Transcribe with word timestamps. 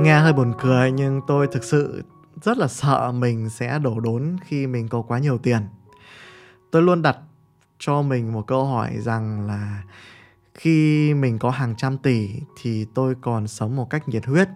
Nghe 0.00 0.18
hơi 0.18 0.32
buồn 0.32 0.52
cười, 0.58 0.92
nhưng 0.92 1.20
tôi 1.26 1.48
thực 1.52 1.64
sự 1.64 2.02
rất 2.42 2.58
là 2.58 2.68
sợ 2.68 3.12
mình 3.12 3.50
sẽ 3.50 3.78
đổ 3.78 4.00
đốn 4.00 4.36
khi 4.44 4.66
mình 4.66 4.88
có 4.88 5.02
quá 5.02 5.18
nhiều 5.18 5.38
tiền. 5.38 5.62
Tôi 6.70 6.82
luôn 6.82 7.02
đặt 7.02 7.18
cho 7.78 8.02
mình 8.02 8.32
một 8.32 8.46
câu 8.46 8.64
hỏi 8.64 8.96
rằng 8.98 9.46
là 9.46 9.82
khi 10.54 11.14
mình 11.14 11.38
có 11.38 11.50
hàng 11.50 11.74
trăm 11.76 11.98
tỷ 11.98 12.28
thì 12.60 12.86
tôi 12.94 13.14
còn 13.20 13.48
sống 13.48 13.76
một 13.76 13.90
cách 13.90 14.08
nhiệt 14.08 14.26
huyết 14.26 14.48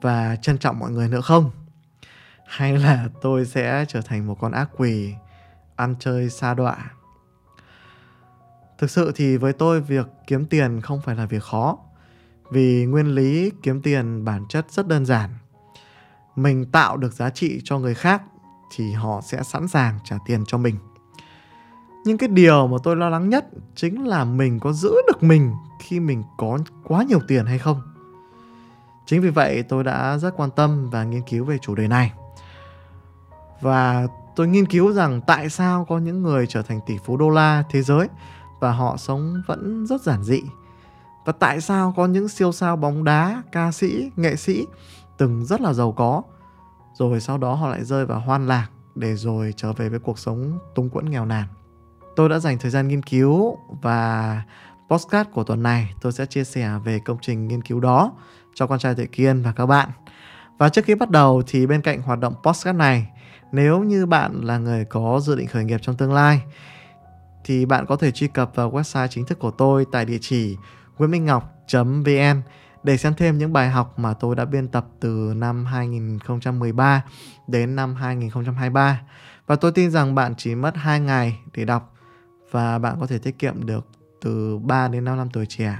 và 0.00 0.36
trân 0.36 0.58
trọng 0.58 0.78
mọi 0.78 0.90
người 0.90 1.08
nữa 1.08 1.20
không? 1.20 1.50
Hay 2.46 2.78
là 2.78 3.08
tôi 3.22 3.46
sẽ 3.46 3.84
trở 3.88 4.00
thành 4.00 4.26
một 4.26 4.36
con 4.40 4.52
ác 4.52 4.70
quỷ, 4.76 5.14
ăn 5.76 5.94
chơi 5.98 6.30
xa 6.30 6.54
đọa? 6.54 6.76
Thực 8.78 8.90
sự 8.90 9.12
thì 9.14 9.36
với 9.36 9.52
tôi, 9.52 9.80
việc 9.80 10.06
kiếm 10.26 10.46
tiền 10.46 10.80
không 10.80 11.00
phải 11.00 11.16
là 11.16 11.26
việc 11.26 11.42
khó 11.42 11.78
vì 12.50 12.86
nguyên 12.86 13.14
lý 13.14 13.50
kiếm 13.62 13.82
tiền 13.82 14.24
bản 14.24 14.46
chất 14.48 14.66
rất 14.70 14.88
đơn 14.88 15.06
giản. 15.06 15.30
Mình 16.36 16.64
tạo 16.70 16.96
được 16.96 17.12
giá 17.12 17.30
trị 17.30 17.60
cho 17.64 17.78
người 17.78 17.94
khác 17.94 18.22
thì 18.76 18.92
họ 18.92 19.20
sẽ 19.20 19.42
sẵn 19.42 19.68
sàng 19.68 19.98
trả 20.04 20.16
tiền 20.26 20.44
cho 20.46 20.58
mình. 20.58 20.76
Nhưng 22.04 22.18
cái 22.18 22.28
điều 22.28 22.66
mà 22.66 22.76
tôi 22.82 22.96
lo 22.96 23.08
lắng 23.08 23.28
nhất 23.28 23.46
chính 23.74 24.06
là 24.06 24.24
mình 24.24 24.60
có 24.60 24.72
giữ 24.72 24.94
được 25.06 25.22
mình 25.22 25.52
khi 25.80 26.00
mình 26.00 26.22
có 26.36 26.58
quá 26.84 27.04
nhiều 27.04 27.20
tiền 27.28 27.46
hay 27.46 27.58
không. 27.58 27.82
Chính 29.06 29.22
vì 29.22 29.30
vậy 29.30 29.62
tôi 29.62 29.84
đã 29.84 30.18
rất 30.18 30.36
quan 30.36 30.50
tâm 30.50 30.90
và 30.90 31.04
nghiên 31.04 31.22
cứu 31.22 31.44
về 31.44 31.58
chủ 31.58 31.74
đề 31.74 31.88
này. 31.88 32.12
Và 33.60 34.06
tôi 34.36 34.48
nghiên 34.48 34.66
cứu 34.66 34.92
rằng 34.92 35.20
tại 35.26 35.50
sao 35.50 35.84
có 35.84 35.98
những 35.98 36.22
người 36.22 36.46
trở 36.46 36.62
thành 36.62 36.80
tỷ 36.86 36.98
phú 37.04 37.16
đô 37.16 37.30
la 37.30 37.64
thế 37.70 37.82
giới 37.82 38.08
và 38.60 38.72
họ 38.72 38.96
sống 38.96 39.42
vẫn 39.46 39.86
rất 39.86 40.02
giản 40.02 40.24
dị 40.24 40.42
và 41.26 41.32
tại 41.32 41.60
sao 41.60 41.94
có 41.96 42.06
những 42.06 42.28
siêu 42.28 42.52
sao 42.52 42.76
bóng 42.76 43.04
đá, 43.04 43.42
ca 43.52 43.72
sĩ, 43.72 44.10
nghệ 44.16 44.36
sĩ 44.36 44.66
từng 45.18 45.44
rất 45.44 45.60
là 45.60 45.72
giàu 45.72 45.92
có 45.92 46.22
rồi 46.94 47.20
sau 47.20 47.38
đó 47.38 47.54
họ 47.54 47.68
lại 47.68 47.84
rơi 47.84 48.06
vào 48.06 48.20
hoan 48.20 48.46
lạc 48.46 48.68
để 48.94 49.14
rồi 49.14 49.54
trở 49.56 49.72
về 49.72 49.88
với 49.88 49.98
cuộc 49.98 50.18
sống 50.18 50.58
túng 50.74 50.90
quẫn 50.90 51.10
nghèo 51.10 51.24
nàn. 51.24 51.46
Tôi 52.16 52.28
đã 52.28 52.38
dành 52.38 52.58
thời 52.58 52.70
gian 52.70 52.88
nghiên 52.88 53.02
cứu 53.02 53.58
và 53.82 54.42
podcast 54.90 55.28
của 55.32 55.44
tuần 55.44 55.62
này 55.62 55.94
tôi 56.00 56.12
sẽ 56.12 56.26
chia 56.26 56.44
sẻ 56.44 56.70
về 56.84 56.98
công 56.98 57.18
trình 57.22 57.48
nghiên 57.48 57.62
cứu 57.62 57.80
đó 57.80 58.12
cho 58.54 58.66
con 58.66 58.78
trai 58.78 58.94
Tuệ 58.94 59.06
Kiên 59.06 59.42
và 59.42 59.52
các 59.52 59.66
bạn. 59.66 59.88
Và 60.58 60.68
trước 60.68 60.84
khi 60.84 60.94
bắt 60.94 61.10
đầu 61.10 61.42
thì 61.46 61.66
bên 61.66 61.82
cạnh 61.82 62.02
hoạt 62.02 62.18
động 62.18 62.34
podcast 62.42 62.76
này, 62.76 63.06
nếu 63.52 63.80
như 63.80 64.06
bạn 64.06 64.40
là 64.44 64.58
người 64.58 64.84
có 64.84 65.20
dự 65.22 65.36
định 65.36 65.46
khởi 65.46 65.64
nghiệp 65.64 65.80
trong 65.82 65.96
tương 65.96 66.12
lai 66.12 66.42
thì 67.44 67.66
bạn 67.66 67.86
có 67.86 67.96
thể 67.96 68.10
truy 68.10 68.28
cập 68.28 68.50
vào 68.54 68.70
website 68.70 69.06
chính 69.06 69.26
thức 69.26 69.38
của 69.38 69.50
tôi 69.50 69.86
tại 69.92 70.04
địa 70.04 70.18
chỉ 70.20 70.56
nguyễn 70.98 72.42
để 72.82 72.96
xem 72.96 73.14
thêm 73.14 73.38
những 73.38 73.52
bài 73.52 73.70
học 73.70 73.98
mà 73.98 74.14
tôi 74.14 74.36
đã 74.36 74.44
biên 74.44 74.68
tập 74.68 74.86
từ 75.00 75.32
năm 75.36 75.64
2013 75.64 77.04
đến 77.46 77.76
năm 77.76 77.94
2023. 77.94 79.00
Và 79.46 79.56
tôi 79.56 79.72
tin 79.72 79.90
rằng 79.90 80.14
bạn 80.14 80.34
chỉ 80.36 80.54
mất 80.54 80.76
2 80.76 81.00
ngày 81.00 81.38
để 81.54 81.64
đọc 81.64 81.94
và 82.50 82.78
bạn 82.78 82.96
có 83.00 83.06
thể 83.06 83.18
tiết 83.18 83.38
kiệm 83.38 83.66
được 83.66 83.86
từ 84.20 84.58
3 84.58 84.88
đến 84.88 85.04
5 85.04 85.16
năm 85.16 85.28
tuổi 85.32 85.46
trẻ. 85.46 85.78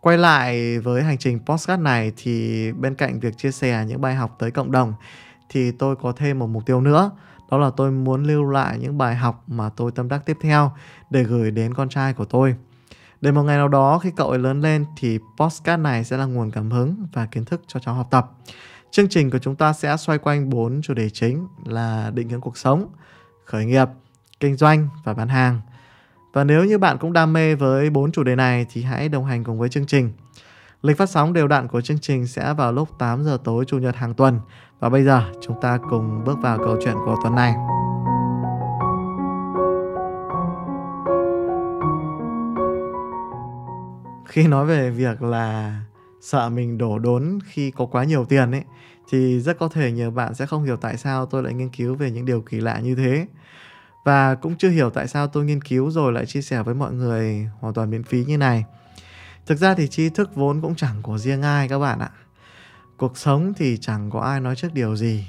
Quay 0.00 0.18
lại 0.18 0.78
với 0.78 1.02
hành 1.02 1.18
trình 1.18 1.38
podcast 1.46 1.80
này 1.80 2.12
thì 2.16 2.72
bên 2.72 2.94
cạnh 2.94 3.20
việc 3.20 3.38
chia 3.38 3.52
sẻ 3.52 3.84
những 3.88 4.00
bài 4.00 4.14
học 4.14 4.36
tới 4.38 4.50
cộng 4.50 4.72
đồng 4.72 4.94
thì 5.48 5.72
tôi 5.72 5.96
có 5.96 6.12
thêm 6.12 6.38
một 6.38 6.46
mục 6.46 6.66
tiêu 6.66 6.80
nữa, 6.80 7.10
đó 7.50 7.58
là 7.58 7.70
tôi 7.76 7.90
muốn 7.90 8.24
lưu 8.24 8.44
lại 8.50 8.78
những 8.78 8.98
bài 8.98 9.14
học 9.14 9.44
mà 9.46 9.68
tôi 9.68 9.90
tâm 9.94 10.08
đắc 10.08 10.22
tiếp 10.26 10.36
theo 10.40 10.72
để 11.10 11.22
gửi 11.22 11.50
đến 11.50 11.74
con 11.74 11.88
trai 11.88 12.12
của 12.12 12.24
tôi 12.24 12.56
để 13.24 13.32
một 13.32 13.42
ngày 13.42 13.56
nào 13.56 13.68
đó 13.68 13.98
khi 13.98 14.10
cậu 14.16 14.30
ấy 14.30 14.38
lớn 14.38 14.60
lên 14.60 14.84
thì 14.96 15.18
podcast 15.38 15.80
này 15.80 16.04
sẽ 16.04 16.16
là 16.16 16.24
nguồn 16.24 16.50
cảm 16.50 16.70
hứng 16.70 17.06
và 17.12 17.26
kiến 17.26 17.44
thức 17.44 17.62
cho 17.66 17.80
cháu 17.80 17.94
học 17.94 18.06
tập. 18.10 18.30
Chương 18.90 19.08
trình 19.08 19.30
của 19.30 19.38
chúng 19.38 19.56
ta 19.56 19.72
sẽ 19.72 19.96
xoay 19.96 20.18
quanh 20.18 20.50
bốn 20.50 20.80
chủ 20.82 20.94
đề 20.94 21.10
chính 21.10 21.46
là 21.64 22.10
định 22.14 22.28
hướng 22.28 22.40
cuộc 22.40 22.56
sống, 22.56 22.88
khởi 23.44 23.64
nghiệp, 23.64 23.88
kinh 24.40 24.56
doanh 24.56 24.88
và 25.04 25.14
bán 25.14 25.28
hàng. 25.28 25.60
Và 26.32 26.44
nếu 26.44 26.64
như 26.64 26.78
bạn 26.78 26.98
cũng 26.98 27.12
đam 27.12 27.32
mê 27.32 27.54
với 27.54 27.90
bốn 27.90 28.12
chủ 28.12 28.22
đề 28.22 28.36
này 28.36 28.66
thì 28.72 28.82
hãy 28.82 29.08
đồng 29.08 29.24
hành 29.24 29.44
cùng 29.44 29.58
với 29.58 29.68
chương 29.68 29.86
trình. 29.86 30.12
Lịch 30.82 30.98
phát 30.98 31.10
sóng 31.10 31.32
đều 31.32 31.48
đặn 31.48 31.68
của 31.68 31.80
chương 31.80 31.98
trình 31.98 32.26
sẽ 32.26 32.54
vào 32.54 32.72
lúc 32.72 32.88
8 32.98 33.24
giờ 33.24 33.38
tối 33.44 33.64
chủ 33.64 33.78
nhật 33.78 33.96
hàng 33.96 34.14
tuần. 34.14 34.40
Và 34.80 34.88
bây 34.88 35.04
giờ 35.04 35.22
chúng 35.42 35.60
ta 35.60 35.78
cùng 35.90 36.24
bước 36.24 36.38
vào 36.42 36.58
câu 36.58 36.76
chuyện 36.84 36.96
của 37.04 37.16
tuần 37.22 37.34
này. 37.34 37.54
Khi 44.34 44.46
nói 44.46 44.66
về 44.66 44.90
việc 44.90 45.22
là 45.22 45.80
sợ 46.20 46.48
mình 46.48 46.78
đổ 46.78 46.98
đốn 46.98 47.38
khi 47.44 47.70
có 47.70 47.86
quá 47.86 48.04
nhiều 48.04 48.24
tiền 48.24 48.50
ấy, 48.50 48.64
thì 49.10 49.40
rất 49.40 49.58
có 49.58 49.68
thể 49.68 49.92
nhiều 49.92 50.10
bạn 50.10 50.34
sẽ 50.34 50.46
không 50.46 50.64
hiểu 50.64 50.76
tại 50.76 50.96
sao 50.96 51.26
tôi 51.26 51.42
lại 51.42 51.54
nghiên 51.54 51.68
cứu 51.68 51.94
về 51.94 52.10
những 52.10 52.24
điều 52.24 52.40
kỳ 52.40 52.60
lạ 52.60 52.78
như 52.78 52.94
thế. 52.94 53.26
Và 54.04 54.34
cũng 54.34 54.56
chưa 54.56 54.68
hiểu 54.68 54.90
tại 54.90 55.08
sao 55.08 55.26
tôi 55.26 55.44
nghiên 55.44 55.62
cứu 55.62 55.90
rồi 55.90 56.12
lại 56.12 56.26
chia 56.26 56.42
sẻ 56.42 56.62
với 56.62 56.74
mọi 56.74 56.92
người 56.92 57.48
hoàn 57.60 57.74
toàn 57.74 57.90
miễn 57.90 58.02
phí 58.02 58.24
như 58.24 58.38
này. 58.38 58.64
Thực 59.46 59.58
ra 59.58 59.74
thì 59.74 59.88
tri 59.88 60.08
thức 60.08 60.34
vốn 60.34 60.60
cũng 60.60 60.74
chẳng 60.74 61.02
của 61.02 61.18
riêng 61.18 61.42
ai 61.42 61.68
các 61.68 61.78
bạn 61.78 61.98
ạ. 61.98 62.10
Cuộc 62.96 63.18
sống 63.18 63.52
thì 63.56 63.78
chẳng 63.80 64.10
có 64.10 64.20
ai 64.20 64.40
nói 64.40 64.56
trước 64.56 64.74
điều 64.74 64.96
gì. 64.96 65.26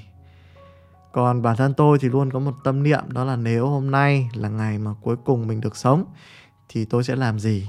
Còn 1.11 1.41
bản 1.41 1.55
thân 1.55 1.73
tôi 1.73 1.99
thì 1.99 2.09
luôn 2.09 2.31
có 2.31 2.39
một 2.39 2.53
tâm 2.63 2.83
niệm 2.83 3.03
đó 3.07 3.23
là 3.23 3.35
nếu 3.35 3.67
hôm 3.67 3.91
nay 3.91 4.29
là 4.33 4.49
ngày 4.49 4.77
mà 4.77 4.91
cuối 5.01 5.15
cùng 5.25 5.47
mình 5.47 5.61
được 5.61 5.75
sống, 5.75 6.05
thì 6.69 6.85
tôi 6.85 7.03
sẽ 7.03 7.15
làm 7.15 7.39
gì? 7.39 7.67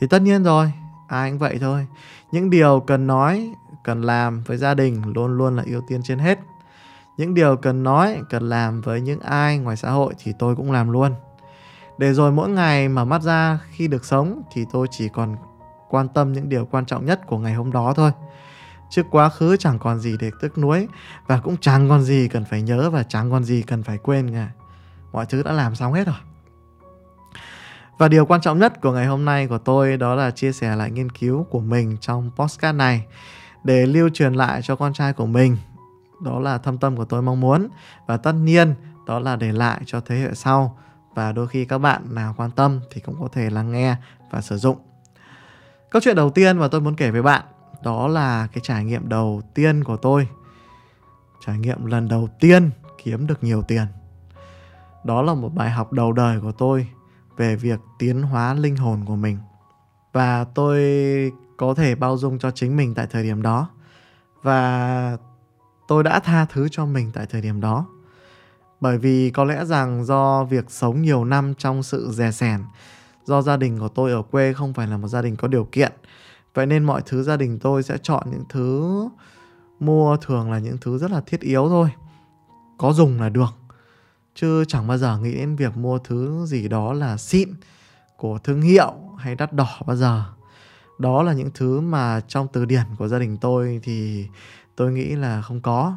Thì 0.00 0.06
tất 0.06 0.22
nhiên 0.22 0.42
rồi, 0.44 0.72
ai 1.08 1.30
cũng 1.30 1.38
vậy 1.38 1.58
thôi. 1.60 1.86
Những 2.32 2.50
điều 2.50 2.80
cần 2.80 3.06
nói, 3.06 3.52
cần 3.84 4.02
làm 4.02 4.42
với 4.42 4.56
gia 4.56 4.74
đình 4.74 5.02
luôn 5.14 5.38
luôn 5.38 5.56
là 5.56 5.62
ưu 5.66 5.80
tiên 5.88 6.00
trên 6.04 6.18
hết. 6.18 6.38
Những 7.16 7.34
điều 7.34 7.56
cần 7.56 7.82
nói, 7.82 8.18
cần 8.30 8.48
làm 8.48 8.80
với 8.80 9.00
những 9.00 9.20
ai 9.20 9.58
ngoài 9.58 9.76
xã 9.76 9.90
hội 9.90 10.14
thì 10.18 10.32
tôi 10.38 10.56
cũng 10.56 10.72
làm 10.72 10.90
luôn. 10.90 11.14
Để 11.98 12.12
rồi 12.12 12.32
mỗi 12.32 12.48
ngày 12.48 12.88
mở 12.88 13.04
mắt 13.04 13.22
ra 13.22 13.58
khi 13.70 13.88
được 13.88 14.04
sống 14.04 14.42
thì 14.52 14.64
tôi 14.72 14.86
chỉ 14.90 15.08
còn 15.08 15.36
quan 15.88 16.08
tâm 16.08 16.32
những 16.32 16.48
điều 16.48 16.66
quan 16.70 16.86
trọng 16.86 17.04
nhất 17.04 17.20
của 17.26 17.38
ngày 17.38 17.54
hôm 17.54 17.72
đó 17.72 17.92
thôi. 17.96 18.12
Chứ 18.90 19.02
quá 19.10 19.28
khứ 19.28 19.56
chẳng 19.56 19.78
còn 19.78 19.98
gì 19.98 20.16
để 20.20 20.30
tức 20.40 20.58
nuối 20.58 20.88
và 21.26 21.40
cũng 21.40 21.56
chẳng 21.60 21.88
còn 21.88 22.02
gì 22.02 22.28
cần 22.28 22.44
phải 22.44 22.62
nhớ 22.62 22.90
và 22.90 23.02
chẳng 23.02 23.30
còn 23.30 23.44
gì 23.44 23.62
cần 23.62 23.82
phải 23.82 23.98
quên 23.98 24.32
cả. 24.32 24.48
Mọi 25.12 25.26
thứ 25.26 25.42
đã 25.42 25.52
làm 25.52 25.74
xong 25.74 25.92
hết 25.92 26.06
rồi 26.06 26.16
và 28.00 28.08
điều 28.08 28.26
quan 28.26 28.40
trọng 28.40 28.58
nhất 28.58 28.80
của 28.80 28.92
ngày 28.92 29.06
hôm 29.06 29.24
nay 29.24 29.46
của 29.46 29.58
tôi 29.58 29.96
đó 29.96 30.14
là 30.14 30.30
chia 30.30 30.52
sẻ 30.52 30.76
lại 30.76 30.90
nghiên 30.90 31.10
cứu 31.10 31.46
của 31.50 31.60
mình 31.60 31.96
trong 32.00 32.30
postcard 32.36 32.76
này 32.76 33.06
để 33.64 33.86
lưu 33.86 34.08
truyền 34.08 34.34
lại 34.34 34.62
cho 34.62 34.76
con 34.76 34.92
trai 34.92 35.12
của 35.12 35.26
mình. 35.26 35.56
Đó 36.22 36.38
là 36.38 36.58
thâm 36.58 36.78
tâm 36.78 36.96
của 36.96 37.04
tôi 37.04 37.22
mong 37.22 37.40
muốn 37.40 37.68
và 38.06 38.16
tất 38.16 38.32
nhiên, 38.32 38.74
đó 39.06 39.18
là 39.18 39.36
để 39.36 39.52
lại 39.52 39.80
cho 39.86 40.00
thế 40.00 40.16
hệ 40.16 40.34
sau 40.34 40.78
và 41.14 41.32
đôi 41.32 41.48
khi 41.48 41.64
các 41.64 41.78
bạn 41.78 42.14
nào 42.14 42.34
quan 42.36 42.50
tâm 42.50 42.80
thì 42.90 43.00
cũng 43.00 43.16
có 43.20 43.28
thể 43.32 43.50
lắng 43.50 43.72
nghe 43.72 43.96
và 44.30 44.40
sử 44.40 44.56
dụng. 44.56 44.76
Câu 45.90 46.02
chuyện 46.04 46.16
đầu 46.16 46.30
tiên 46.30 46.58
mà 46.58 46.68
tôi 46.68 46.80
muốn 46.80 46.94
kể 46.94 47.10
với 47.10 47.22
bạn, 47.22 47.44
đó 47.82 48.08
là 48.08 48.48
cái 48.52 48.60
trải 48.62 48.84
nghiệm 48.84 49.08
đầu 49.08 49.42
tiên 49.54 49.84
của 49.84 49.96
tôi. 49.96 50.28
Trải 51.46 51.58
nghiệm 51.58 51.86
lần 51.86 52.08
đầu 52.08 52.28
tiên 52.40 52.70
kiếm 53.04 53.26
được 53.26 53.44
nhiều 53.44 53.62
tiền. 53.62 53.86
Đó 55.04 55.22
là 55.22 55.34
một 55.34 55.54
bài 55.54 55.70
học 55.70 55.92
đầu 55.92 56.12
đời 56.12 56.40
của 56.40 56.52
tôi 56.52 56.86
về 57.40 57.56
việc 57.56 57.80
tiến 57.98 58.22
hóa 58.22 58.54
linh 58.54 58.76
hồn 58.76 59.04
của 59.06 59.16
mình. 59.16 59.38
Và 60.12 60.44
tôi 60.44 60.80
có 61.56 61.74
thể 61.74 61.94
bao 61.94 62.16
dung 62.16 62.38
cho 62.38 62.50
chính 62.50 62.76
mình 62.76 62.94
tại 62.94 63.06
thời 63.10 63.22
điểm 63.22 63.42
đó. 63.42 63.68
Và 64.42 65.16
tôi 65.88 66.02
đã 66.02 66.20
tha 66.20 66.44
thứ 66.44 66.68
cho 66.70 66.86
mình 66.86 67.10
tại 67.14 67.26
thời 67.26 67.40
điểm 67.40 67.60
đó. 67.60 67.86
Bởi 68.80 68.98
vì 68.98 69.30
có 69.30 69.44
lẽ 69.44 69.64
rằng 69.64 70.04
do 70.04 70.44
việc 70.44 70.70
sống 70.70 71.02
nhiều 71.02 71.24
năm 71.24 71.54
trong 71.54 71.82
sự 71.82 72.10
dè 72.12 72.30
sẻn, 72.30 72.60
do 73.24 73.42
gia 73.42 73.56
đình 73.56 73.78
của 73.78 73.88
tôi 73.88 74.12
ở 74.12 74.22
quê 74.22 74.52
không 74.52 74.74
phải 74.74 74.86
là 74.86 74.96
một 74.96 75.08
gia 75.08 75.22
đình 75.22 75.36
có 75.36 75.48
điều 75.48 75.64
kiện, 75.72 75.92
vậy 76.54 76.66
nên 76.66 76.84
mọi 76.84 77.02
thứ 77.06 77.22
gia 77.22 77.36
đình 77.36 77.58
tôi 77.58 77.82
sẽ 77.82 77.98
chọn 78.02 78.22
những 78.30 78.44
thứ 78.48 79.08
mua 79.80 80.16
thường 80.16 80.50
là 80.50 80.58
những 80.58 80.78
thứ 80.80 80.98
rất 80.98 81.10
là 81.10 81.20
thiết 81.20 81.40
yếu 81.40 81.68
thôi. 81.68 81.90
Có 82.78 82.92
dùng 82.92 83.20
là 83.20 83.28
được 83.28 83.59
chứ 84.34 84.64
chẳng 84.68 84.86
bao 84.86 84.98
giờ 84.98 85.18
nghĩ 85.18 85.34
đến 85.34 85.56
việc 85.56 85.76
mua 85.76 85.98
thứ 85.98 86.46
gì 86.46 86.68
đó 86.68 86.92
là 86.92 87.16
xịn 87.16 87.48
của 88.16 88.38
thương 88.38 88.62
hiệu 88.62 88.94
hay 89.18 89.34
đắt 89.34 89.52
đỏ 89.52 89.80
bao 89.86 89.96
giờ. 89.96 90.24
Đó 90.98 91.22
là 91.22 91.32
những 91.32 91.50
thứ 91.54 91.80
mà 91.80 92.20
trong 92.28 92.46
từ 92.52 92.64
điển 92.64 92.84
của 92.98 93.08
gia 93.08 93.18
đình 93.18 93.36
tôi 93.36 93.80
thì 93.82 94.26
tôi 94.76 94.92
nghĩ 94.92 95.16
là 95.16 95.42
không 95.42 95.60
có. 95.60 95.96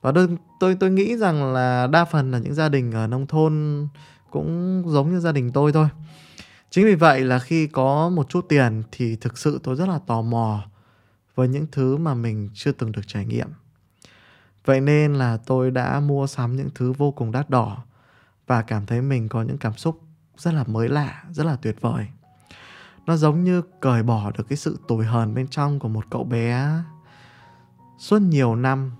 Và 0.00 0.12
tôi 0.12 0.28
tôi 0.60 0.76
tôi 0.80 0.90
nghĩ 0.90 1.16
rằng 1.16 1.52
là 1.52 1.86
đa 1.86 2.04
phần 2.04 2.30
là 2.30 2.38
những 2.38 2.54
gia 2.54 2.68
đình 2.68 2.92
ở 2.92 3.06
nông 3.06 3.26
thôn 3.26 3.86
cũng 4.30 4.82
giống 4.86 5.10
như 5.10 5.20
gia 5.20 5.32
đình 5.32 5.52
tôi 5.52 5.72
thôi. 5.72 5.88
Chính 6.70 6.84
vì 6.84 6.94
vậy 6.94 7.20
là 7.20 7.38
khi 7.38 7.66
có 7.66 8.08
một 8.08 8.28
chút 8.28 8.46
tiền 8.48 8.82
thì 8.92 9.16
thực 9.16 9.38
sự 9.38 9.60
tôi 9.62 9.76
rất 9.76 9.88
là 9.88 9.98
tò 10.06 10.22
mò 10.22 10.62
với 11.34 11.48
những 11.48 11.66
thứ 11.72 11.96
mà 11.96 12.14
mình 12.14 12.50
chưa 12.54 12.72
từng 12.72 12.92
được 12.92 13.02
trải 13.06 13.26
nghiệm. 13.26 13.48
Vậy 14.64 14.80
nên 14.80 15.14
là 15.14 15.36
tôi 15.46 15.70
đã 15.70 16.00
mua 16.00 16.26
sắm 16.26 16.56
những 16.56 16.68
thứ 16.74 16.92
vô 16.92 17.10
cùng 17.10 17.32
đắt 17.32 17.50
đỏ 17.50 17.84
và 18.46 18.62
cảm 18.62 18.86
thấy 18.86 19.02
mình 19.02 19.28
có 19.28 19.42
những 19.42 19.58
cảm 19.58 19.76
xúc 19.76 20.00
rất 20.36 20.54
là 20.54 20.64
mới 20.66 20.88
lạ, 20.88 21.24
rất 21.30 21.46
là 21.46 21.56
tuyệt 21.56 21.80
vời. 21.80 22.06
Nó 23.06 23.16
giống 23.16 23.44
như 23.44 23.62
cởi 23.80 24.02
bỏ 24.02 24.30
được 24.38 24.44
cái 24.48 24.56
sự 24.56 24.78
tủi 24.88 25.04
hờn 25.04 25.34
bên 25.34 25.48
trong 25.48 25.78
của 25.78 25.88
một 25.88 26.04
cậu 26.10 26.24
bé 26.24 26.82
suốt 27.98 28.18
nhiều 28.18 28.56
năm 28.56 28.92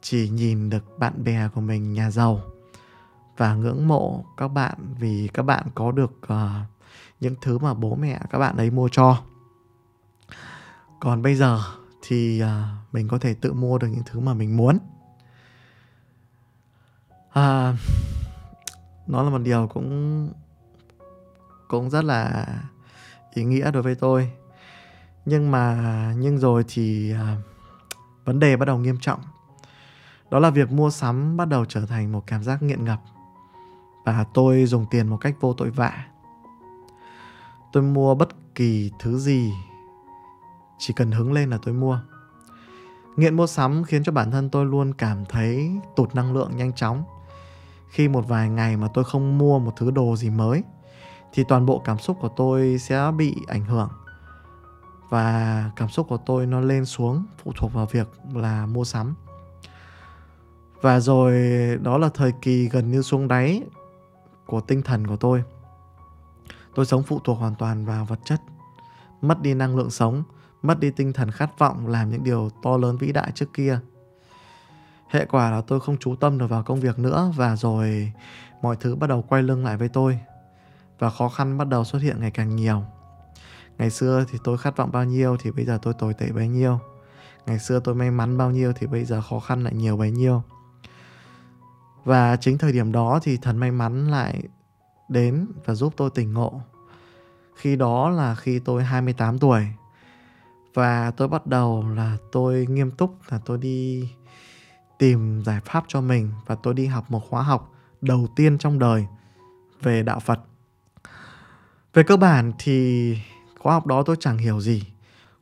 chỉ 0.00 0.28
nhìn 0.28 0.70
được 0.70 0.98
bạn 0.98 1.24
bè 1.24 1.48
của 1.54 1.60
mình 1.60 1.92
nhà 1.92 2.10
giàu 2.10 2.40
và 3.36 3.54
ngưỡng 3.54 3.88
mộ 3.88 4.24
các 4.36 4.48
bạn 4.48 4.94
vì 4.98 5.28
các 5.34 5.42
bạn 5.42 5.66
có 5.74 5.92
được 5.92 6.12
uh, 6.24 6.38
những 7.20 7.34
thứ 7.40 7.58
mà 7.58 7.74
bố 7.74 7.94
mẹ 7.94 8.20
các 8.30 8.38
bạn 8.38 8.56
ấy 8.56 8.70
mua 8.70 8.88
cho 8.88 9.22
còn 11.00 11.22
bây 11.22 11.34
giờ 11.34 11.60
thì 12.08 12.40
à, 12.40 12.76
mình 12.92 13.08
có 13.08 13.18
thể 13.18 13.34
tự 13.34 13.52
mua 13.52 13.78
được 13.78 13.88
những 13.88 14.02
thứ 14.06 14.20
mà 14.20 14.34
mình 14.34 14.56
muốn. 14.56 14.78
À, 17.32 17.76
nó 19.06 19.22
là 19.22 19.30
một 19.30 19.38
điều 19.38 19.66
cũng 19.66 20.32
cũng 21.68 21.90
rất 21.90 22.04
là 22.04 22.46
ý 23.34 23.44
nghĩa 23.44 23.70
đối 23.70 23.82
với 23.82 23.94
tôi. 23.94 24.32
Nhưng 25.24 25.50
mà 25.50 26.12
nhưng 26.18 26.38
rồi 26.38 26.64
thì 26.68 27.12
à, 27.12 27.36
vấn 28.24 28.40
đề 28.40 28.56
bắt 28.56 28.64
đầu 28.64 28.78
nghiêm 28.78 28.98
trọng. 29.00 29.20
Đó 30.30 30.38
là 30.38 30.50
việc 30.50 30.70
mua 30.70 30.90
sắm 30.90 31.36
bắt 31.36 31.48
đầu 31.48 31.64
trở 31.64 31.86
thành 31.86 32.12
một 32.12 32.26
cảm 32.26 32.44
giác 32.44 32.62
nghiện 32.62 32.84
ngập. 32.84 33.00
Và 34.04 34.24
tôi 34.34 34.66
dùng 34.66 34.86
tiền 34.90 35.08
một 35.08 35.16
cách 35.16 35.34
vô 35.40 35.52
tội 35.52 35.70
vạ. 35.70 36.06
Tôi 37.72 37.82
mua 37.82 38.14
bất 38.14 38.28
kỳ 38.54 38.90
thứ 38.98 39.18
gì 39.18 39.52
chỉ 40.78 40.92
cần 40.92 41.10
hứng 41.10 41.32
lên 41.32 41.50
là 41.50 41.58
tôi 41.62 41.74
mua. 41.74 42.00
Nghiện 43.16 43.36
mua 43.36 43.46
sắm 43.46 43.84
khiến 43.84 44.02
cho 44.04 44.12
bản 44.12 44.30
thân 44.30 44.50
tôi 44.50 44.66
luôn 44.66 44.92
cảm 44.94 45.24
thấy 45.24 45.70
tụt 45.96 46.14
năng 46.14 46.32
lượng 46.32 46.56
nhanh 46.56 46.72
chóng. 46.72 47.04
Khi 47.88 48.08
một 48.08 48.28
vài 48.28 48.48
ngày 48.48 48.76
mà 48.76 48.88
tôi 48.94 49.04
không 49.04 49.38
mua 49.38 49.58
một 49.58 49.72
thứ 49.76 49.90
đồ 49.90 50.16
gì 50.16 50.30
mới, 50.30 50.62
thì 51.32 51.44
toàn 51.48 51.66
bộ 51.66 51.78
cảm 51.84 51.98
xúc 51.98 52.16
của 52.20 52.28
tôi 52.36 52.78
sẽ 52.78 53.12
bị 53.16 53.36
ảnh 53.46 53.64
hưởng. 53.64 53.88
Và 55.08 55.70
cảm 55.76 55.88
xúc 55.88 56.06
của 56.08 56.18
tôi 56.26 56.46
nó 56.46 56.60
lên 56.60 56.84
xuống, 56.84 57.24
phụ 57.44 57.52
thuộc 57.56 57.72
vào 57.72 57.86
việc 57.86 58.08
là 58.34 58.66
mua 58.66 58.84
sắm. 58.84 59.14
Và 60.80 61.00
rồi, 61.00 61.34
đó 61.82 61.98
là 61.98 62.08
thời 62.14 62.32
kỳ 62.42 62.68
gần 62.68 62.90
như 62.90 63.02
xuống 63.02 63.28
đáy 63.28 63.62
của 64.46 64.60
tinh 64.60 64.82
thần 64.82 65.06
của 65.06 65.16
tôi. 65.16 65.42
Tôi 66.74 66.86
sống 66.86 67.02
phụ 67.02 67.20
thuộc 67.24 67.38
hoàn 67.38 67.54
toàn 67.54 67.84
vào 67.84 68.04
vật 68.04 68.20
chất, 68.24 68.40
mất 69.20 69.42
đi 69.42 69.54
năng 69.54 69.76
lượng 69.76 69.90
sống 69.90 70.22
mất 70.62 70.80
đi 70.80 70.90
tinh 70.90 71.12
thần 71.12 71.30
khát 71.30 71.58
vọng, 71.58 71.86
làm 71.86 72.10
những 72.10 72.24
điều 72.24 72.50
to 72.62 72.76
lớn 72.76 72.96
vĩ 72.96 73.12
đại 73.12 73.32
trước 73.34 73.52
kia. 73.52 73.80
Hệ 75.08 75.24
quả 75.24 75.50
là 75.50 75.60
tôi 75.60 75.80
không 75.80 75.96
chú 75.96 76.16
tâm 76.16 76.38
được 76.38 76.46
vào 76.46 76.62
công 76.62 76.80
việc 76.80 76.98
nữa 76.98 77.32
và 77.36 77.56
rồi 77.56 78.12
mọi 78.62 78.76
thứ 78.80 78.96
bắt 78.96 79.06
đầu 79.06 79.22
quay 79.22 79.42
lưng 79.42 79.64
lại 79.64 79.76
với 79.76 79.88
tôi 79.88 80.18
và 80.98 81.10
khó 81.10 81.28
khăn 81.28 81.58
bắt 81.58 81.68
đầu 81.68 81.84
xuất 81.84 82.02
hiện 82.02 82.20
ngày 82.20 82.30
càng 82.30 82.56
nhiều. 82.56 82.82
Ngày 83.78 83.90
xưa 83.90 84.24
thì 84.30 84.38
tôi 84.44 84.58
khát 84.58 84.76
vọng 84.76 84.92
bao 84.92 85.04
nhiêu 85.04 85.36
thì 85.40 85.50
bây 85.50 85.64
giờ 85.64 85.78
tôi 85.82 85.94
tồi 85.94 86.14
tệ 86.14 86.30
bấy 86.32 86.48
nhiêu. 86.48 86.78
Ngày 87.46 87.58
xưa 87.58 87.80
tôi 87.80 87.94
may 87.94 88.10
mắn 88.10 88.38
bao 88.38 88.50
nhiêu 88.50 88.72
thì 88.72 88.86
bây 88.86 89.04
giờ 89.04 89.20
khó 89.20 89.40
khăn 89.40 89.64
lại 89.64 89.74
nhiều 89.74 89.96
bấy 89.96 90.10
nhiêu. 90.10 90.42
Và 92.04 92.36
chính 92.36 92.58
thời 92.58 92.72
điểm 92.72 92.92
đó 92.92 93.20
thì 93.22 93.36
thần 93.36 93.56
may 93.56 93.70
mắn 93.70 94.10
lại 94.10 94.42
đến 95.08 95.46
và 95.64 95.74
giúp 95.74 95.92
tôi 95.96 96.10
tỉnh 96.10 96.32
ngộ. 96.32 96.60
Khi 97.56 97.76
đó 97.76 98.10
là 98.10 98.34
khi 98.34 98.58
tôi 98.58 98.84
28 98.84 99.38
tuổi 99.38 99.66
và 100.78 101.10
tôi 101.10 101.28
bắt 101.28 101.46
đầu 101.46 101.84
là 101.94 102.16
tôi 102.32 102.66
nghiêm 102.68 102.90
túc 102.90 103.16
là 103.28 103.38
tôi 103.44 103.58
đi 103.58 104.08
tìm 104.98 105.42
giải 105.44 105.60
pháp 105.64 105.84
cho 105.88 106.00
mình 106.00 106.32
và 106.46 106.54
tôi 106.54 106.74
đi 106.74 106.86
học 106.86 107.10
một 107.10 107.30
khóa 107.30 107.42
học 107.42 107.72
đầu 108.00 108.28
tiên 108.36 108.58
trong 108.58 108.78
đời 108.78 109.06
về 109.82 110.02
đạo 110.02 110.20
Phật. 110.20 110.40
Về 111.94 112.02
cơ 112.02 112.16
bản 112.16 112.52
thì 112.58 113.18
khóa 113.58 113.72
học 113.72 113.86
đó 113.86 114.02
tôi 114.02 114.16
chẳng 114.20 114.38
hiểu 114.38 114.60
gì, 114.60 114.82